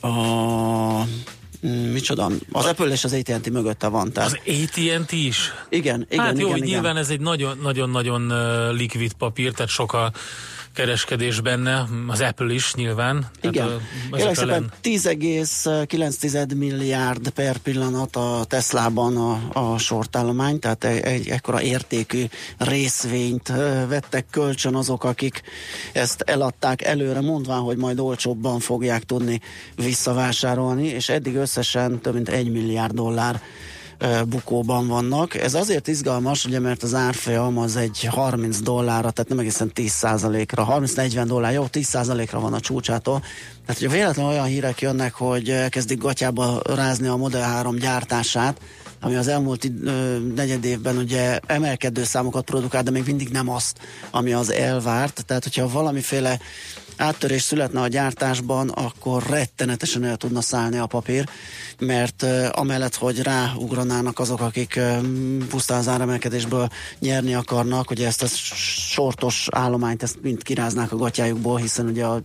[0.00, 1.06] a
[1.66, 4.12] mm, micsoda, az Apple és az AT&T mögötte van.
[4.12, 4.30] Tehát.
[4.30, 5.52] Az AT&T is?
[5.68, 6.68] Igen, igen, Hát jó, igen, hogy igen.
[6.68, 7.20] nyilván ez egy
[7.60, 8.32] nagyon-nagyon
[8.72, 10.12] likvid papír, tehát sok a
[10.74, 13.26] kereskedés benne, az Apple is nyilván.
[13.40, 13.80] Igen.
[14.10, 19.40] Kérlek szépen 10,9 milliárd per pillanat a Teslában a,
[19.72, 22.24] a sortállomány, tehát egy, egy ekkora értékű
[22.58, 23.52] részvényt
[23.88, 25.42] vettek kölcsön azok, akik
[25.92, 29.40] ezt eladták előre, mondván, hogy majd olcsóbban fogják tudni
[29.76, 33.40] visszavásárolni, és eddig összesen több mint egy milliárd dollár
[34.28, 35.34] bukóban vannak.
[35.34, 40.66] Ez azért izgalmas, ugye, mert az árfolyam az egy 30 dollárra, tehát nem egészen 10%-ra,
[40.70, 43.20] 30-40 dollár, jó, 10%-ra van a csúcsától.
[43.66, 48.60] Tehát, hogyha véletlenül olyan hírek jönnek, hogy elkezdik gatyába rázni a Model 3 gyártását,
[49.00, 53.78] ami az elmúlt ö, negyed évben ugye emelkedő számokat produkál, de még mindig nem azt,
[54.10, 55.24] ami az elvárt.
[55.26, 56.38] Tehát, hogyha valamiféle
[57.00, 61.28] áttörés születne a gyártásban, akkor rettenetesen el tudna szállni a papír,
[61.78, 65.06] mert uh, amellett, hogy ráugranának azok, akik uh,
[65.48, 71.58] pusztán az áremelkedésből nyerni akarnak, ugye ezt a sortos állományt, ezt mind kiráznák a gatyájukból,
[71.58, 72.22] hiszen ugye a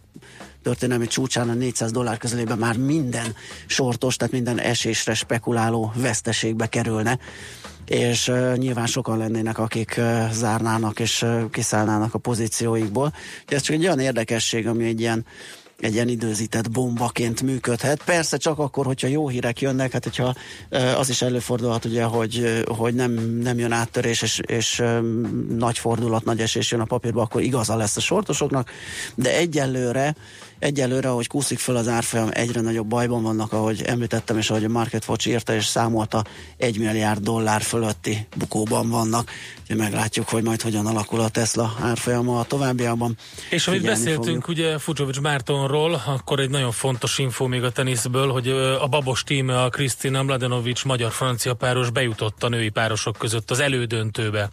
[0.63, 7.19] történelmi csúcsán a 400 dollár közelében már minden sortos, tehát minden esésre spekuláló veszteségbe kerülne
[7.87, 13.05] és uh, nyilván sokan lennének, akik uh, zárnának és uh, kiszállnának a pozícióikból.
[13.41, 15.25] Úgyhogy ez csak egy olyan érdekesség, ami egy ilyen
[15.79, 18.03] egy ilyen időzített bombaként működhet.
[18.03, 20.35] Persze csak akkor, hogyha jó hírek jönnek, hát hogyha
[20.97, 23.11] az is előfordulhat ugye, hogy, hogy nem,
[23.41, 24.83] nem jön áttörés, és, és
[25.49, 28.69] nagy fordulat, nagy esés jön a papírba, akkor igaza lesz a sortosoknak,
[29.15, 30.15] de egyelőre
[30.59, 34.69] Egyelőre, ahogy kúszik föl az árfolyam, egyre nagyobb bajban vannak, ahogy említettem, és ahogy a
[34.69, 36.23] Market Watch írta és számolta,
[36.57, 39.31] egy milliárd dollár fölötti bukóban vannak.
[39.61, 43.17] Úgyhogy meglátjuk, hogy majd hogyan alakul a Tesla árfolyama a továbbiakban.
[43.49, 44.47] És amit beszéltünk fogjuk.
[44.47, 48.47] ugye Fucsovics Mártonról, akkor egy nagyon fontos info még a teniszből, hogy
[48.81, 54.49] a babos tíme, a Krisztina Mladenovics magyar-francia páros bejutott a női párosok között az elődöntőbe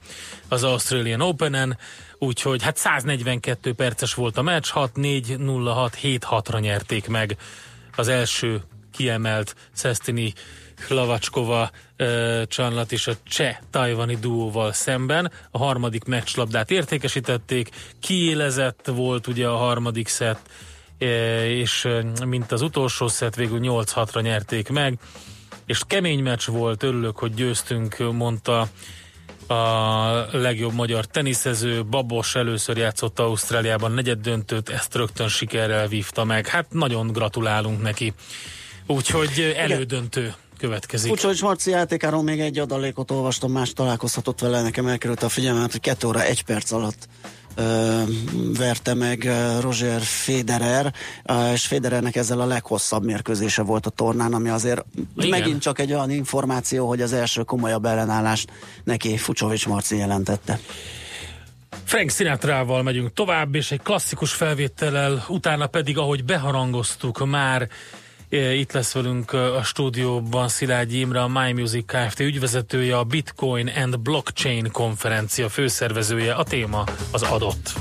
[0.48, 1.78] az Australian Open-en,
[2.22, 7.36] úgyhogy hát 142 perces volt a meccs, 6-4-0-6-7-6-ra nyerték meg
[7.96, 8.62] az első
[8.92, 10.32] kiemelt Szesztini
[10.86, 15.32] Hlavacskova ö, Csanlat és a cseh tajvani duóval szemben.
[15.50, 17.68] A harmadik meccslabdát értékesítették,
[18.00, 20.50] kiélezett volt ugye a harmadik szett,
[21.48, 21.88] és
[22.24, 24.98] mint az utolsó szett végül 8-6-ra nyerték meg,
[25.66, 28.68] és kemény meccs volt, örülök, hogy győztünk, mondta
[29.46, 36.46] a legjobb magyar teniszező, Babos először játszott Ausztráliában negyed döntőt, ezt rögtön sikerrel vívta meg.
[36.46, 38.12] Hát nagyon gratulálunk neki.
[38.86, 41.10] Úgyhogy elődöntő következik.
[41.10, 45.80] Kucsovics Marci játékáról még egy adalékot olvastam, más találkozhatott vele, nekem elkerült a figyelmet, hogy
[45.80, 47.08] 2 óra 1 perc alatt
[47.54, 48.02] ö,
[48.58, 49.30] verte meg
[49.60, 50.92] Roger Federer,
[51.52, 54.84] és Federernek ezzel a leghosszabb mérkőzése volt a tornán, ami azért
[55.16, 55.28] Igen.
[55.28, 58.50] megint csak egy olyan információ, hogy az első komolyabb ellenállást
[58.84, 60.58] neki Fucsovics Marci jelentette.
[61.84, 67.68] Frank Sinatrával megyünk tovább, és egy klasszikus felvétellel, utána pedig, ahogy beharangoztuk már,
[68.32, 72.20] itt lesz velünk a stúdióban Szilágyi Imre, a My Music Kft.
[72.20, 76.34] ügyvezetője, a Bitcoin and Blockchain konferencia főszervezője.
[76.34, 77.72] A téma az adott.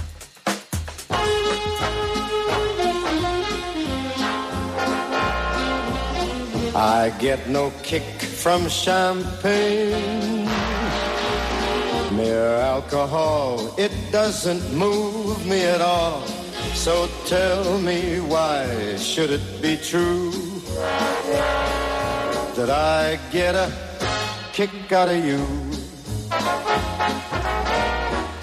[6.76, 10.50] I get no kick from champagne.
[12.16, 16.41] Mere alcohol, it doesn't move me at all.
[16.74, 20.32] So tell me why should it be true
[22.56, 23.72] that I get a
[24.54, 25.40] kick out of you?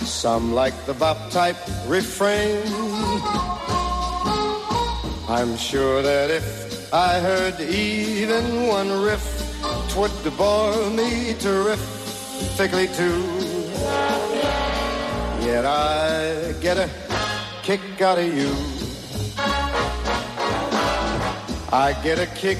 [0.06, 1.56] Some like the bop type
[1.86, 2.62] refrain.
[5.28, 9.26] I'm sure that if I heard even one riff,
[9.90, 13.22] twould bore me terrifically too.
[15.44, 17.07] Yet I get a
[17.68, 18.50] kick out of you.
[21.70, 22.56] I get a kick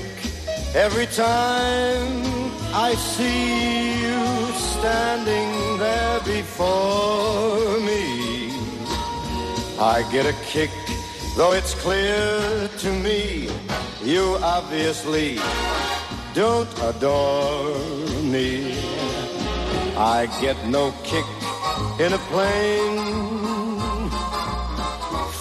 [0.75, 2.13] every time
[2.75, 4.21] I see you
[4.75, 8.53] standing there before me.
[9.81, 10.69] I get a kick,
[11.39, 13.49] though it's clear to me
[14.05, 15.39] you obviously
[16.35, 17.79] don't adore
[18.35, 18.77] me.
[19.97, 21.25] I get no kick
[21.99, 23.28] in a plane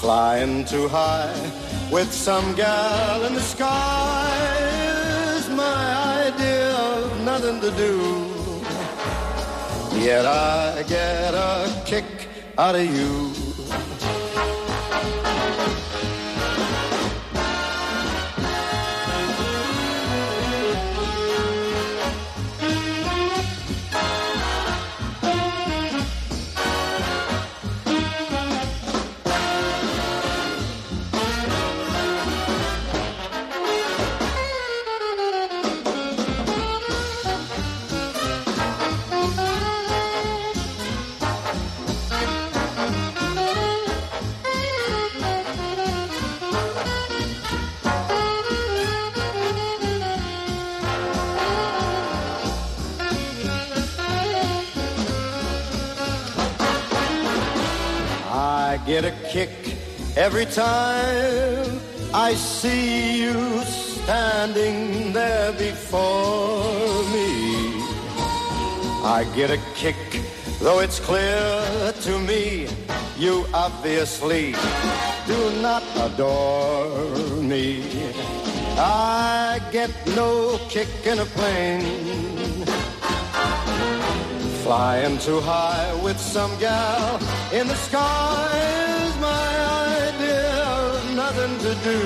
[0.07, 1.35] flying too high
[1.91, 4.57] with some gal in the sky
[5.35, 7.93] is my idea of nothing to do.
[9.99, 12.05] Yet I get a kick
[12.57, 13.46] out of you.
[58.87, 59.49] Get a kick
[60.15, 61.79] every time
[62.13, 67.83] I see you standing there before me.
[69.03, 69.97] I get a kick,
[70.61, 72.69] though it's clear to me
[73.17, 74.55] you obviously
[75.27, 77.83] do not adore me.
[78.77, 82.36] I get no kick in a plane
[84.67, 87.15] Flying too high with some gal
[87.53, 88.51] in the sky
[89.07, 89.49] is my
[90.09, 92.01] idea of nothing to do.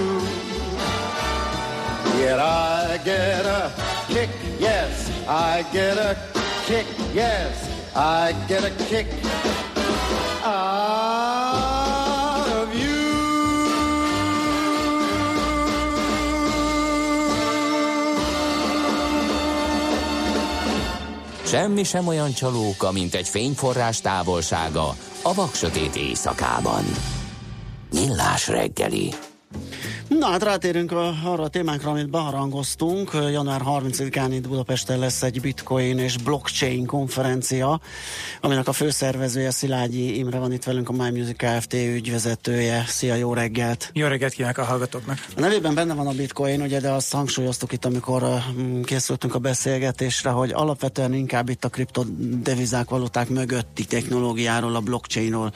[2.19, 3.71] Yet I get a
[4.09, 6.15] kick, yes, I get a
[6.67, 6.85] kick,
[7.15, 9.07] yes, I get a kick
[21.51, 26.83] Semmi sem olyan csalóka, mint egy fényforrás távolsága a vaksötét éjszakában.
[27.93, 29.09] Millás reggeli.
[30.21, 33.11] Na hát rátérünk a, arra a témánkra, amit beharangoztunk.
[33.13, 37.79] Január 30-án itt Budapesten lesz egy bitcoin és blockchain konferencia,
[38.41, 41.73] aminek a főszervezője Szilágyi Imre van itt velünk, a My Music Kft.
[41.73, 42.83] ügyvezetője.
[42.87, 43.89] Szia, jó reggelt!
[43.93, 45.25] Jó reggelt kívánok a hallgatóknak!
[45.35, 48.23] A nevében benne van a bitcoin, ugye, de azt hangsúlyoztuk itt, amikor
[48.83, 55.53] készültünk a beszélgetésre, hogy alapvetően inkább itt a kriptodevizák, valuták mögötti technológiáról, a blockchainról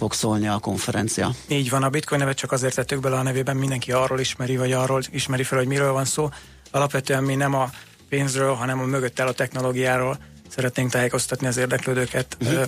[0.00, 1.30] fog szólni a konferencia.
[1.48, 4.72] Így van, a bitcoin nevet csak azért tettük bele a nevében, mindenki arról ismeri, vagy
[4.72, 6.28] arról ismeri fel, hogy miről van szó.
[6.70, 7.70] Alapvetően mi nem a
[8.08, 12.36] pénzről, hanem a mögött a technológiáról szeretnénk tájékoztatni az érdeklődőket.
[12.40, 12.64] Uh-huh.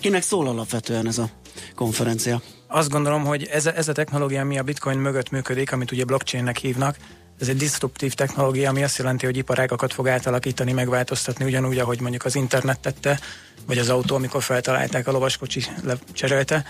[0.00, 1.28] Kinek szól alapvetően ez a
[1.74, 2.42] konferencia?
[2.66, 6.04] Azt gondolom, hogy ez a, ez a technológia, ami a bitcoin mögött működik, amit ugye
[6.04, 6.96] blockchainnek hívnak,
[7.40, 12.24] ez egy disruptív technológia, ami azt jelenti, hogy iparágakat fog átalakítani, megváltoztatni, ugyanúgy, ahogy mondjuk
[12.24, 13.20] az internet tette,
[13.66, 16.64] vagy az autó, amikor feltalálták a lovaskocsi lecserélte.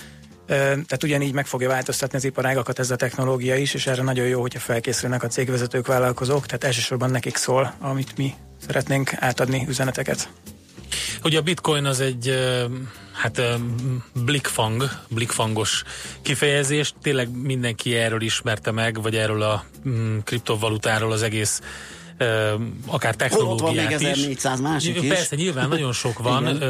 [0.47, 4.40] Tehát ugyanígy meg fogja változtatni az iparágakat ez a technológia is, és erre nagyon jó,
[4.40, 8.34] hogyha felkészülnek a cégvezetők, vállalkozók, tehát elsősorban nekik szól, amit mi
[8.66, 10.28] szeretnénk átadni üzeneteket.
[11.24, 12.35] Ugye a bitcoin az egy
[13.12, 13.43] hát
[14.14, 15.82] blikfang, blikfangos
[16.23, 21.60] kifejezés, tényleg mindenki erről ismerte meg, vagy erről a mm, kriptovalutáról az egész
[22.86, 24.64] akár technológiát van még 1400 is.
[24.64, 25.09] másik is.
[25.09, 26.62] Persze, nyilván nagyon sok van,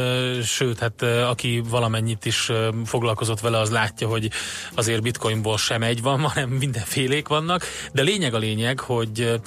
[0.42, 2.50] sőt, hát aki valamennyit is
[2.84, 4.30] foglalkozott vele, az látja, hogy
[4.74, 9.40] azért bitcoinból sem egy van, hanem mindenfélék vannak, de lényeg a lényeg, hogy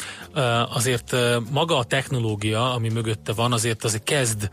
[0.74, 1.16] azért
[1.52, 4.50] maga a technológia, ami mögötte van, azért azért kezd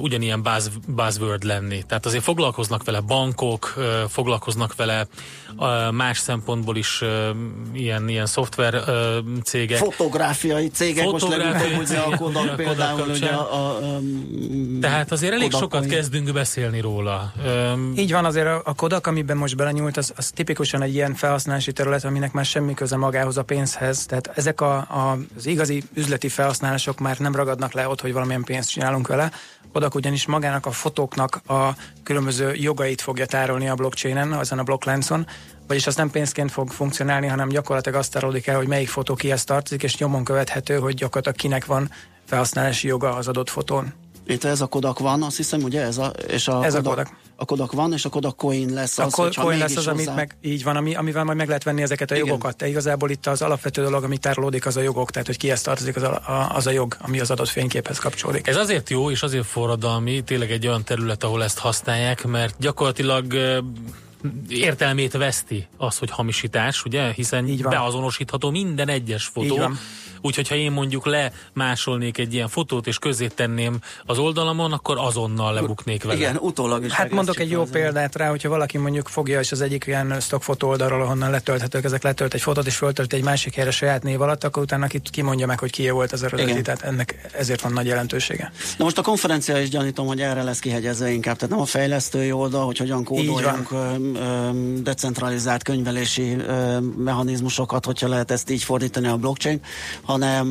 [0.00, 1.82] ugyanilyen buzz, buzzword lenni.
[1.82, 3.74] Tehát azért foglalkoznak vele bankok,
[4.08, 5.06] foglalkoznak vele
[5.90, 7.02] más szempontból is
[7.72, 8.82] ilyen, ilyen szoftver
[9.44, 9.78] cégek.
[9.78, 13.08] Fotográfiai cégek, Fotográfiai most ugye a Kodak például.
[13.08, 14.00] Ugye a, a, a,
[14.80, 17.32] Tehát azért elég Kodak sokat kezdünk beszélni róla.
[17.96, 22.04] Így van, azért a Kodak, amiben most belenyúlt, az, az tipikusan egy ilyen felhasználási terület,
[22.04, 24.06] aminek már semmi köze magához a pénzhez.
[24.06, 28.42] Tehát ezek a, a, az igazi üzleti felhasználások már nem ragadnak le ott, hogy valamilyen
[28.42, 29.32] pénzt csinálunk vele.
[29.72, 35.26] Kodak ugyanis magának a fotóknak a különböző jogait fogja tárolni a blockchainen, azon a blockláncon,
[35.66, 39.44] vagyis az nem pénzként fog funkcionálni, hanem gyakorlatilag azt tárolódik el, hogy melyik fotó kihez
[39.44, 41.90] tartozik, és nyomon követhető, hogy gyakorlatilag kinek van
[42.26, 43.92] felhasználási joga az adott fotón.
[44.26, 46.88] Itt ez a Kodak van, azt hiszem, ugye ez a, és a ez Kodak, a
[46.88, 47.16] Kodak.
[47.42, 49.98] A Kodak van, és a Kodak Coin lesz A az, hogyha coin lesz az, amit
[49.98, 52.26] hozzá- meg, így van, ami, amivel majd meg lehet venni ezeket a Igen.
[52.26, 52.56] jogokat.
[52.56, 55.96] De igazából itt az alapvető dolog, ami tárolódik, az a jogok, tehát hogy kihez tartozik
[55.96, 58.46] az a, a, az a jog, ami az adott fényképhez kapcsolódik.
[58.46, 63.34] Ez azért jó, és azért forradalmi, tényleg egy olyan terület, ahol ezt használják, mert gyakorlatilag
[64.48, 67.12] értelmét veszti az, hogy hamisítás, ugye?
[67.12, 67.72] Hiszen Így van.
[67.72, 69.56] beazonosítható minden egyes Így fotó.
[69.56, 69.78] van.
[70.22, 71.06] Úgyhogy ha én mondjuk
[71.54, 76.16] lemásolnék egy ilyen fotót, és közé tenném az oldalamon, akkor azonnal lebuknék vele.
[76.16, 76.92] Igen, utólag is.
[76.92, 80.42] Hát mondok egy jó példát rá, hogyha valaki mondjuk fogja, és az egyik ilyen stock
[80.42, 84.20] fotó oldalról, ahonnan letölthetők, ezek letölt egy fotót, és föltölt egy másik helyre saját név
[84.20, 86.50] alatt, akkor utána ki, kimondja meg, hogy kié volt az eredeti.
[86.50, 86.62] Igen.
[86.62, 88.52] Tehát ennek ezért van nagy jelentősége.
[88.78, 92.32] Na most a konferencia is gyanítom, hogy erre lesz kihegyezve inkább, tehát nem a fejlesztői
[92.32, 93.68] oldal, hogy hogyan kódoljunk
[94.82, 96.36] decentralizált könyvelési
[96.96, 99.60] mechanizmusokat, hogyha lehet ezt így fordítani a blockchain,
[100.12, 100.50] hanem,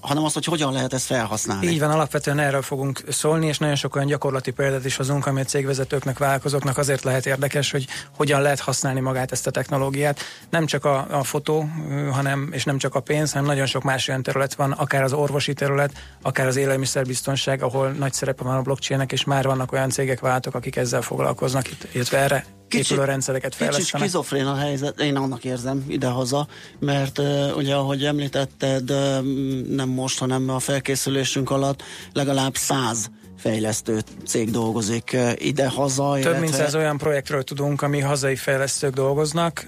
[0.00, 1.66] hanem azt, hogy hogyan lehet ezt felhasználni.
[1.66, 5.40] Így van, alapvetően erről fogunk szólni, és nagyon sok olyan gyakorlati példát is hozunk, ami
[5.40, 10.20] a cégvezetőknek, vállalkozóknak azért lehet érdekes, hogy hogyan lehet használni magát ezt a technológiát.
[10.50, 11.68] Nem csak a, a fotó,
[12.12, 15.12] hanem, és nem csak a pénz, hanem nagyon sok más olyan terület van, akár az
[15.12, 15.92] orvosi terület,
[16.22, 20.54] akár az élelmiszerbiztonság, ahol nagy szerepe van a blockchainnek, és már vannak olyan cégek, váltok,
[20.54, 24.08] akik ezzel foglalkoznak, illetve erre épülő rendszereket Kicsit fejlesztenek.
[24.08, 26.46] skizofrén a helyzet, én annak érzem idehaza,
[26.78, 29.22] mert uh, ugye ahogy említetted, uh,
[29.68, 31.82] nem most, hanem a felkészülésünk alatt
[32.12, 36.18] legalább száz fejlesztő cég dolgozik ide-haza.
[36.20, 39.66] Több mint száz olyan projektről tudunk, ami hazai fejlesztők dolgoznak,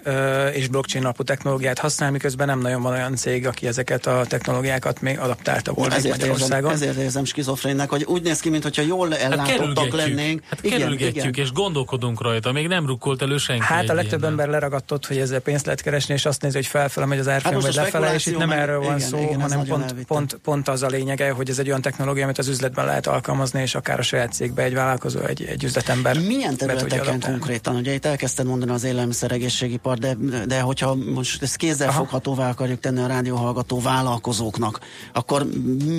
[0.53, 5.01] és blockchain alapú technológiát használ, miközben nem nagyon van olyan cég, aki ezeket a technológiákat
[5.01, 6.73] még adaptálta volna ezért érzem, Magyarországon.
[6.73, 10.43] ezért érzem skizofrénnek, hogy úgy néz ki, mintha jól Hát ellátottak kerülgetjük, lennénk.
[10.49, 13.65] hát kerülgetjük és gondolkodunk rajta, még nem rukkolt elő senki.
[13.65, 14.31] Hát a legtöbb ilyennel.
[14.31, 17.61] ember leragadtott, hogy ezzel pénzt lehet keresni, és azt nézi, hogy felfele megy az árfolyam,
[17.61, 20.69] most vagy lefele, és itt nem erről van igen, szó, igen, hanem pont, pont, pont
[20.69, 23.99] az a lényege, hogy ez egy olyan technológia, amit az üzletben lehet alkalmazni, és akár
[23.99, 27.77] a saját cégbe egy vállalkozó, egy, egy üzletember Milyen területeken konkrétan?
[27.77, 30.17] Ugye itt elkezdted mondani az élelmiszer egészségipar, de,
[30.47, 34.81] de hogyha most ezt kézzelfoghatóvá akarjuk tenni a rádióhallgató vállalkozóknak,
[35.13, 35.47] akkor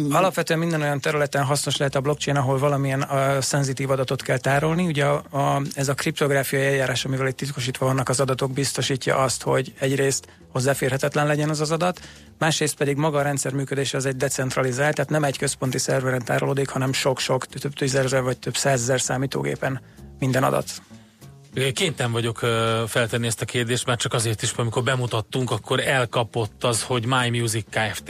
[0.09, 4.85] Alapvetően minden olyan területen hasznos lehet a blockchain, ahol valamilyen uh, szenzitív adatot kell tárolni.
[4.85, 9.41] Ugye a, a, ez a kriptográfiai eljárás, amivel itt titkosítva vannak az adatok, biztosítja azt,
[9.43, 11.99] hogy egyrészt hozzáférhetetlen legyen az az adat,
[12.37, 16.69] másrészt pedig maga a rendszer működése az egy decentralizált, tehát nem egy központi szerveren tárolódik,
[16.69, 19.81] hanem sok-sok, több tízezer vagy több százezer számítógépen
[20.19, 20.71] minden adat.
[21.73, 22.37] Kénytelen vagyok
[22.87, 27.39] feltenni ezt a kérdést, mert csak azért is, amikor bemutattunk, akkor elkapott az, hogy My
[27.39, 28.09] Music Kft.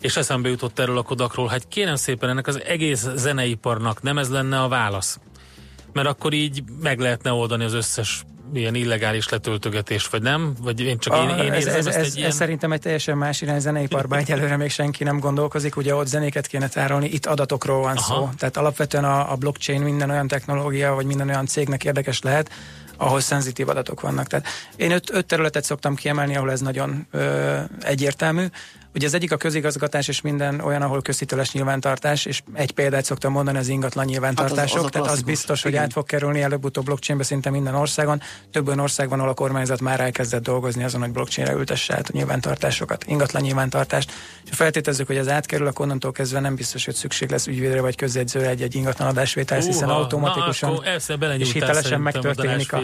[0.00, 4.30] És eszembe jutott erről a Kodakról, hát kérem szépen ennek az egész zeneiparnak nem ez
[4.30, 5.18] lenne a válasz.
[5.92, 8.24] Mert akkor így meg lehetne oldani az összes
[8.54, 10.54] ilyen illegális letöltögetés, vagy nem?
[10.60, 12.28] Vagy én csak én, A- én ez, érzem ez, ezt ez, egy ilyen...
[12.28, 16.46] ez szerintem egy teljesen más irány zeneiparban egyelőre még senki nem gondolkozik, ugye ott zenéket
[16.46, 18.14] kéne tárolni, itt adatokról van Aha.
[18.14, 18.30] szó.
[18.38, 22.50] Tehát alapvetően a, a blockchain minden olyan technológia, vagy minden olyan cégnek érdekes lehet,
[22.96, 24.26] ahol szenzitív adatok vannak.
[24.26, 24.46] Tehát
[24.76, 28.46] én öt, öt területet szoktam kiemelni, ahol ez nagyon ö, egyértelmű.
[28.94, 33.32] Ugye az egyik a közigazgatás és minden olyan, ahol közhiteles nyilvántartás, és egy példát szoktam
[33.32, 35.82] mondani az ingatlan nyilvántartások, Hát az- az a tehát az biztos, hogy Igen.
[35.82, 38.22] át fog kerülni előbb-utóbb blockchainbe szinte minden országon.
[38.52, 42.10] Több olyan országban, ahol a kormányzat már elkezdett dolgozni azon, hogy blockchainre ültesse át a
[42.12, 44.12] nyilvántartásokat, ingatlan nyilvántartást.
[44.44, 47.80] És ha feltételezzük, hogy ez átkerül, akkor onnantól kezdve nem biztos, hogy szükség lesz ügyvédre
[47.80, 50.76] vagy közjegyzőre egy, egy ingatlan adásvételhez, hiszen automatikusan Na,
[51.34, 52.82] és hitelesen megtörténik a.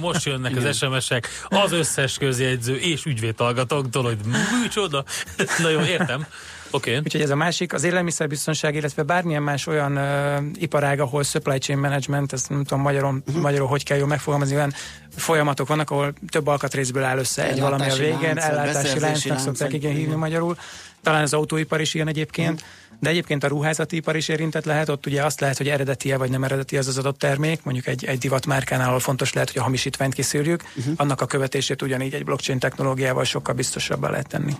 [0.00, 4.18] Most jönnek az SMS-ek az összes közjegyző és ügyvédhallgatóktól, hogy
[4.62, 5.04] műcsoda.
[5.62, 6.26] Na jó, értem.
[6.74, 6.90] Oké.
[6.90, 7.02] Okay.
[7.04, 11.78] Úgyhogy ez a másik, az élelmiszerbiztonság, illetve bármilyen más olyan uh, iparág, ahol supply chain
[11.78, 13.42] management, ezt nem tudom magyarul, uh-huh.
[13.42, 14.74] magyarul hogy kell jól megfogalmazni, olyan
[15.16, 19.42] folyamatok vannak, ahol több alkatrészből áll össze egy valami a végén, lánc, ellátási láncnak lánc,
[19.42, 20.18] szokták igen hívni igen.
[20.18, 20.56] magyarul.
[21.02, 22.64] Talán az autóipar is ilyen egyébként,
[23.00, 26.30] de egyébként a ruházati ipar is érintett lehet, ott ugye azt lehet, hogy eredeti vagy
[26.30, 29.64] nem eredeti az az adott termék, mondjuk egy, egy divatmárkánál, ahol fontos lehet, hogy a
[29.64, 30.94] hamisítványt kiszűrjük, uh-huh.
[30.96, 34.54] annak a követését ugyanígy egy blockchain technológiával sokkal biztosabbá lehet tenni.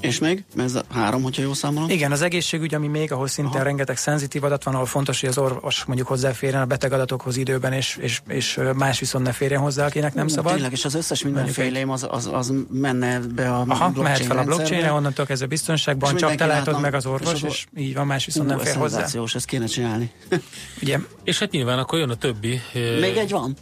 [0.00, 0.44] És még?
[0.56, 1.90] Ez a három, hogyha jól számolom.
[1.90, 3.64] Igen, az egészségügy, ami még, ahol szintén Aha.
[3.64, 7.72] rengeteg szenzitív adat van, ahol fontos, hogy az orvos mondjuk hozzáférjen a beteg adatokhoz időben,
[7.72, 10.52] és, és, és más viszont ne férjen hozzá, akinek nem szabad.
[10.52, 14.38] Tényleg, és az összes mindenfélém az, az, az menne be a Aha, blockchain mehet fel
[14.38, 16.80] a blockchainre, onnantól kezdve biztonságban, csak te látod látna.
[16.80, 19.06] meg az orvos, És és, így van, más viszont Ú, nem fér hozzá.
[19.34, 20.10] ezt kéne csinálni.
[20.82, 22.60] Ugye, És hát nyilván akkor jön a többi.
[23.00, 23.56] Még egy van?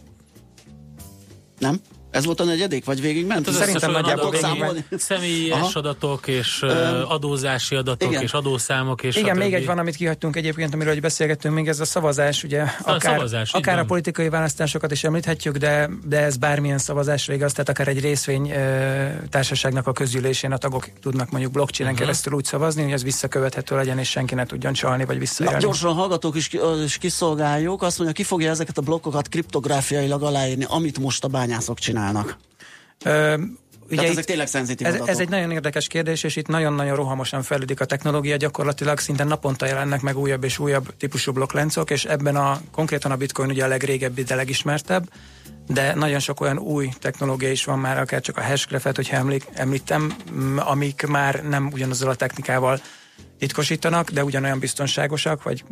[1.59, 1.79] Nem?
[2.11, 3.45] Ez volt a negyedik, vagy végig ment?
[3.45, 4.85] Hát Szerintem nagyjából számolni?
[4.97, 5.69] Személyes Aha.
[5.73, 8.21] adatok és Öm, adózási adatok igen.
[8.21, 11.79] és adószámok és Igen, még egy van, amit kihagytunk egyébként, amiről hogy beszélgettünk, még ez
[11.79, 13.87] a szavazás, ugye akár, szavazás, akár a van.
[13.87, 19.07] politikai választásokat is említhetjük, de, de ez bármilyen szavazásra igaz, tehát akár egy részvény ö,
[19.29, 22.01] társaságnak a közgyűlésén a tagok tudnak mondjuk blockchainen Mhm.
[22.03, 22.15] uh-huh.
[22.15, 25.59] keresztül úgy szavazni, hogy ez visszakövethető legyen, és senki ne tudjon csalni, vagy Na, visszaélni.
[25.59, 26.49] gyorsan a hallgatók is,
[26.85, 27.81] is kiszolgáljuk.
[27.81, 31.97] Azt mondja, ki fogja ezeket a blokkokat kriptográfiailag aláírni, amit most a bányászok csinálnak.
[33.03, 33.35] Ö,
[33.89, 35.09] Tehát itt- ezek tényleg szenzitív ez, adatok.
[35.09, 39.65] ez egy nagyon érdekes kérdés, és itt nagyon-nagyon rohamosan fejlődik a technológia, gyakorlatilag szinte naponta
[39.65, 43.67] jelennek meg újabb és újabb típusú blokkláncok, és ebben a konkrétan a bitcoin ugye a
[43.67, 45.09] legrégebbi, de legismertebb,
[45.67, 49.45] de nagyon sok olyan új technológia is van már, akár csak a hashgraph-et, hogyha emlék,
[49.53, 50.15] említem,
[50.57, 52.79] amik már nem ugyanazzal a technikával
[53.39, 55.63] titkosítanak, de ugyanolyan biztonságosak, vagy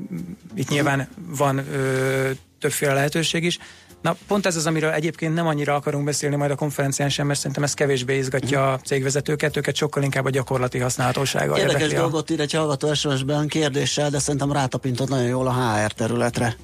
[0.56, 2.30] itt nyilván van ö,
[2.60, 3.58] többféle lehetőség is.
[4.02, 7.40] Na, pont ez az, amiről egyébként nem annyira akarunk beszélni majd a konferencián sem, mert
[7.40, 12.40] szerintem ez kevésbé izgatja a cégvezetőket, őket sokkal inkább a gyakorlati használhatósága Érdekes dolgot ír
[12.40, 16.56] egy hallgató SMS-ben kérdéssel, de szerintem rátapintott nagyon jól a HR területre.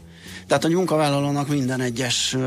[0.47, 2.37] Tehát a munkavállalónak minden egyes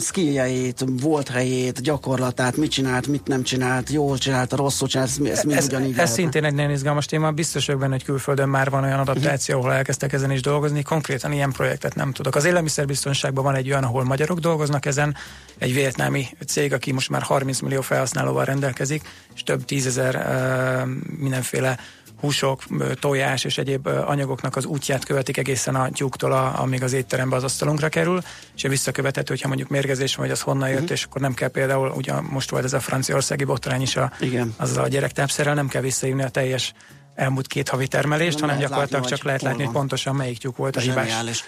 [0.00, 5.44] skilljeit, volt helyét, gyakorlatát, mit csinált, mit nem csinált, jól csinált, rosszul csinált, ezt, ezt
[5.44, 6.14] mind ez, ugyanígy ez lehetne.
[6.14, 7.30] szintén egy nagyon izgalmas téma.
[7.30, 10.82] Biztos vagyok benne, hogy külföldön már van olyan adaptáció, ahol elkezdtek ezen is dolgozni.
[10.82, 12.34] Konkrétan ilyen projektet nem tudok.
[12.34, 15.16] Az élelmiszerbiztonságban van egy olyan, ahol magyarok dolgoznak ezen,
[15.58, 19.02] egy vietnámi cég, aki most már 30 millió felhasználóval rendelkezik,
[19.34, 20.88] és több tízezer uh,
[21.18, 21.78] mindenféle
[22.26, 22.62] húsok,
[23.00, 27.44] tojás és egyéb anyagoknak az útját követik egészen a tyúktól, a, amíg az étterembe az
[27.44, 28.20] asztalunkra kerül,
[28.54, 31.92] és visszakövethető, hogyha mondjuk mérgezés van, hogy az honnan jött, és akkor nem kell például,
[31.96, 34.54] ugye most volt ez a franciaországi botrány is a, Igen.
[34.56, 36.72] az a gyerektápszerrel, nem kell visszaívni a teljes
[37.16, 40.56] elmúlt két havi termelést, Nem hanem gyakorlatilag látni, csak lehet látni, hogy pontosan melyik tyúk
[40.56, 41.06] volt a hibás.
[41.06, 41.44] Zseniális.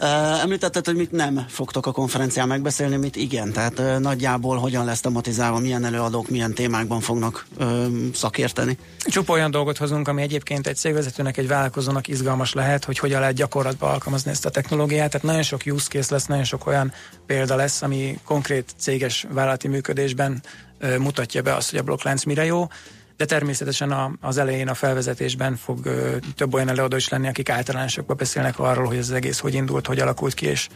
[0.00, 3.52] Uh, említetted, hogy mit nem fogtok a konferencián megbeszélni, mit igen.
[3.52, 7.46] Tehát nagyjából hogyan lesz tematizálva, milyen előadók, milyen témákban fognak
[8.14, 8.78] szakérteni.
[9.04, 13.34] Csupa olyan dolgot hozunk, ami egyébként egy cégvezetőnek, egy vállalkozónak izgalmas lehet, hogy hogyan lehet
[13.34, 15.10] gyakorlatba alkalmazni ezt a technológiát.
[15.10, 16.92] Tehát nagyon sok use case lesz, nagyon sok olyan
[17.26, 20.42] példa lesz, ami konkrét céges vállalati működésben
[20.98, 22.68] mutatja be azt, hogy a blokklánc mire jó.
[23.18, 27.48] De természetesen a, az elején a felvezetésben fog ö, több olyan előadó is lenni, akik
[27.50, 30.68] általánosokban beszélnek arról, hogy ez az egész hogy indult, hogy alakult ki, és,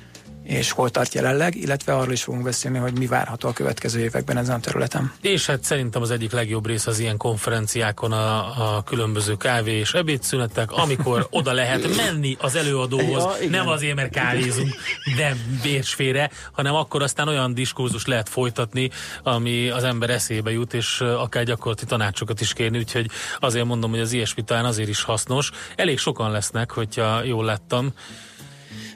[0.42, 4.36] és hol tart jelenleg, illetve arról is fogunk beszélni, hogy mi várható a következő években
[4.36, 5.12] ezen a területen.
[5.20, 9.94] És hát szerintem az egyik legjobb rész az ilyen konferenciákon a, a különböző kávé és
[9.94, 13.50] ebédszünetek, amikor oda lehet menni az előadóhoz, Ja, igen.
[13.50, 14.74] nem azért, mert kávézunk,
[15.16, 18.90] nem bérsfére, hanem akkor aztán olyan diskurzus lehet folytatni,
[19.22, 24.00] ami az ember eszébe jut, és akár gyakorlati tanácsokat is kérni, úgyhogy azért mondom, hogy
[24.00, 25.50] az ilyesmi talán azért is hasznos.
[25.76, 27.94] Elég sokan lesznek, hogyha jól láttam.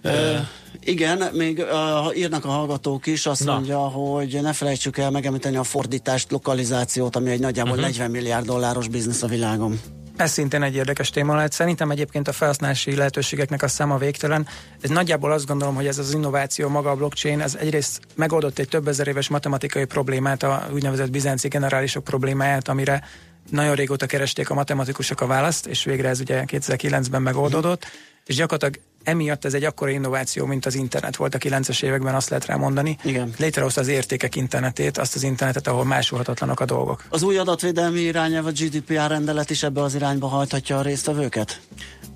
[0.02, 0.38] Uh,
[0.86, 3.52] igen, még uh, írnak a hallgatók is, azt Na.
[3.52, 7.80] mondja, hogy ne felejtsük el megemlíteni a fordítást, lokalizációt, ami egy nagyjából Mhm.
[7.80, 7.96] uh-huh.
[7.98, 9.80] 40 milliárd dolláros biznisz a világon.
[10.16, 11.52] Ez szintén egy érdekes téma lehet.
[11.52, 14.46] Szerintem egyébként a felhasználási lehetőségeknek a száma végtelen.
[14.80, 18.68] Ez nagyjából azt gondolom, hogy ez az innováció maga a blockchain, ez egyrészt megoldott egy
[18.68, 23.02] több ezer éves matematikai problémát, a úgynevezett bizánci generálisok problémáját, amire
[23.50, 27.86] nagyon régóta keresték a matematikusok a választ, és végre ez ugye 2009-ben megoldódott,
[28.24, 32.28] és gyakorlatilag emiatt ez egy akkora innováció, mint az internet volt a 90-es években, azt
[32.28, 32.96] lehet rá mondani.
[33.04, 33.32] Igen.
[33.38, 37.04] Létrehozta az értékek internetét, azt az internetet, ahol másolhatatlanak a dolgok.
[37.08, 41.60] Az új adatvédelmi irányelv, a GDPR rendelet is ebbe az irányba hajthatja a résztvevőket?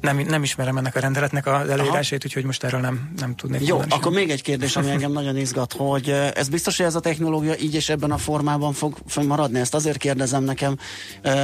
[0.01, 3.77] Nem, nem ismerem ennek a rendeletnek az előírásait, úgyhogy most erről nem, nem tudnék Jó,
[3.77, 4.27] mondani akkor semmit.
[4.27, 7.75] még egy kérdés, ami engem nagyon izgat, hogy ez biztos, hogy ez a technológia így
[7.75, 8.97] és ebben a formában fog
[9.27, 9.59] maradni?
[9.59, 10.77] Ezt azért kérdezem nekem.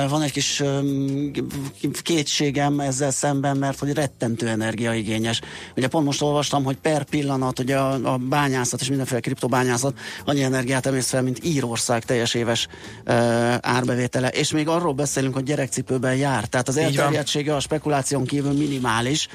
[0.08, 0.62] Van egy kis
[2.02, 5.35] kétségem ezzel szemben, mert hogy rettentő energiaigényes.
[5.76, 10.42] Ugye pont most olvastam, hogy per pillanat, ugye a, a bányászat és mindenféle kriptobányászat annyi
[10.42, 12.68] energiát emészt fel, mint Írország teljes éves
[13.06, 13.14] uh,
[13.60, 14.28] árbevétele.
[14.28, 16.44] És még arról beszélünk, hogy gyerekcipőben jár.
[16.44, 19.28] Tehát az elterjedtsége a spekuláción kívül minimális.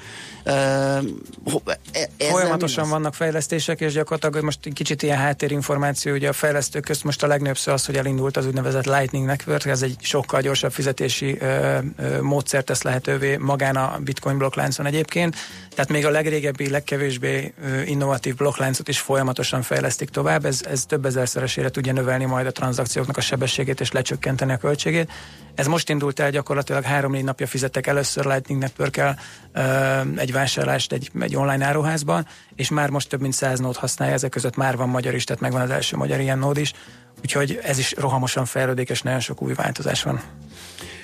[1.52, 6.84] Ho- e- mi Folyamatosan vannak fejlesztések, és gyakorlatilag most kicsit ilyen háttérinformáció, ugye a fejlesztők
[6.84, 10.42] közt most a legnagyobb szó az, hogy elindult az úgynevezett Lightning Network, ez egy sokkal
[10.42, 15.36] gyorsabb fizetési ö, ö, módszert tesz lehetővé magán a Bitcoin blokkláncon egyébként.
[15.76, 17.54] Tehát még a legrégebbi, legkevésbé
[17.86, 20.46] innovatív blokkláncot is folyamatosan fejlesztik tovább.
[20.46, 25.12] Ez, ez több ezerszeresére tudja növelni majd a tranzakcióknak a sebességét és lecsökkenteni a költségét.
[25.56, 29.02] Ez most indult el gyakorlatilag három-négy napja fizettek először Lightning network
[30.16, 34.30] egy vásárlást egy, egy online áruházban, és már most több mint száz nód használja, ezek
[34.30, 36.74] között már van magyar is, tehát megvan az első magyar ilyen nód is,
[37.22, 40.22] úgyhogy ez is rohamosan fejlődik, és nagyon sok új változás van.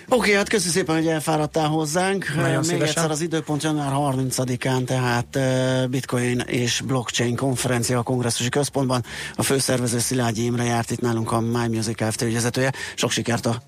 [0.10, 2.36] Oké, hát köszi szépen, hogy elfáradtál hozzánk.
[2.36, 2.88] Nagyon Még szívesen.
[2.88, 9.04] egyszer az időpont január 30-án, tehát eh, Bitcoin és Blockchain konferencia a kongresszusi központban.
[9.36, 12.22] A főszervező Szilágyi Imre járt itt nálunk a My Music Kft.
[12.22, 12.72] ügyvezetője.
[12.96, 13.62] Sok sikert a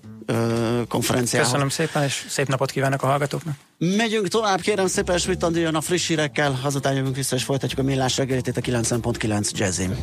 [0.88, 1.48] konferenciához.
[1.48, 3.54] Köszönöm szépen, és szép napot kívánok a hallgatóknak.
[3.78, 7.82] Megyünk tovább, kérem szépen, Andi jön a friss hírekkel, azután jövünk vissza és folytatjuk a
[7.82, 9.96] millás reggelit itt a 90.9 Jazzin.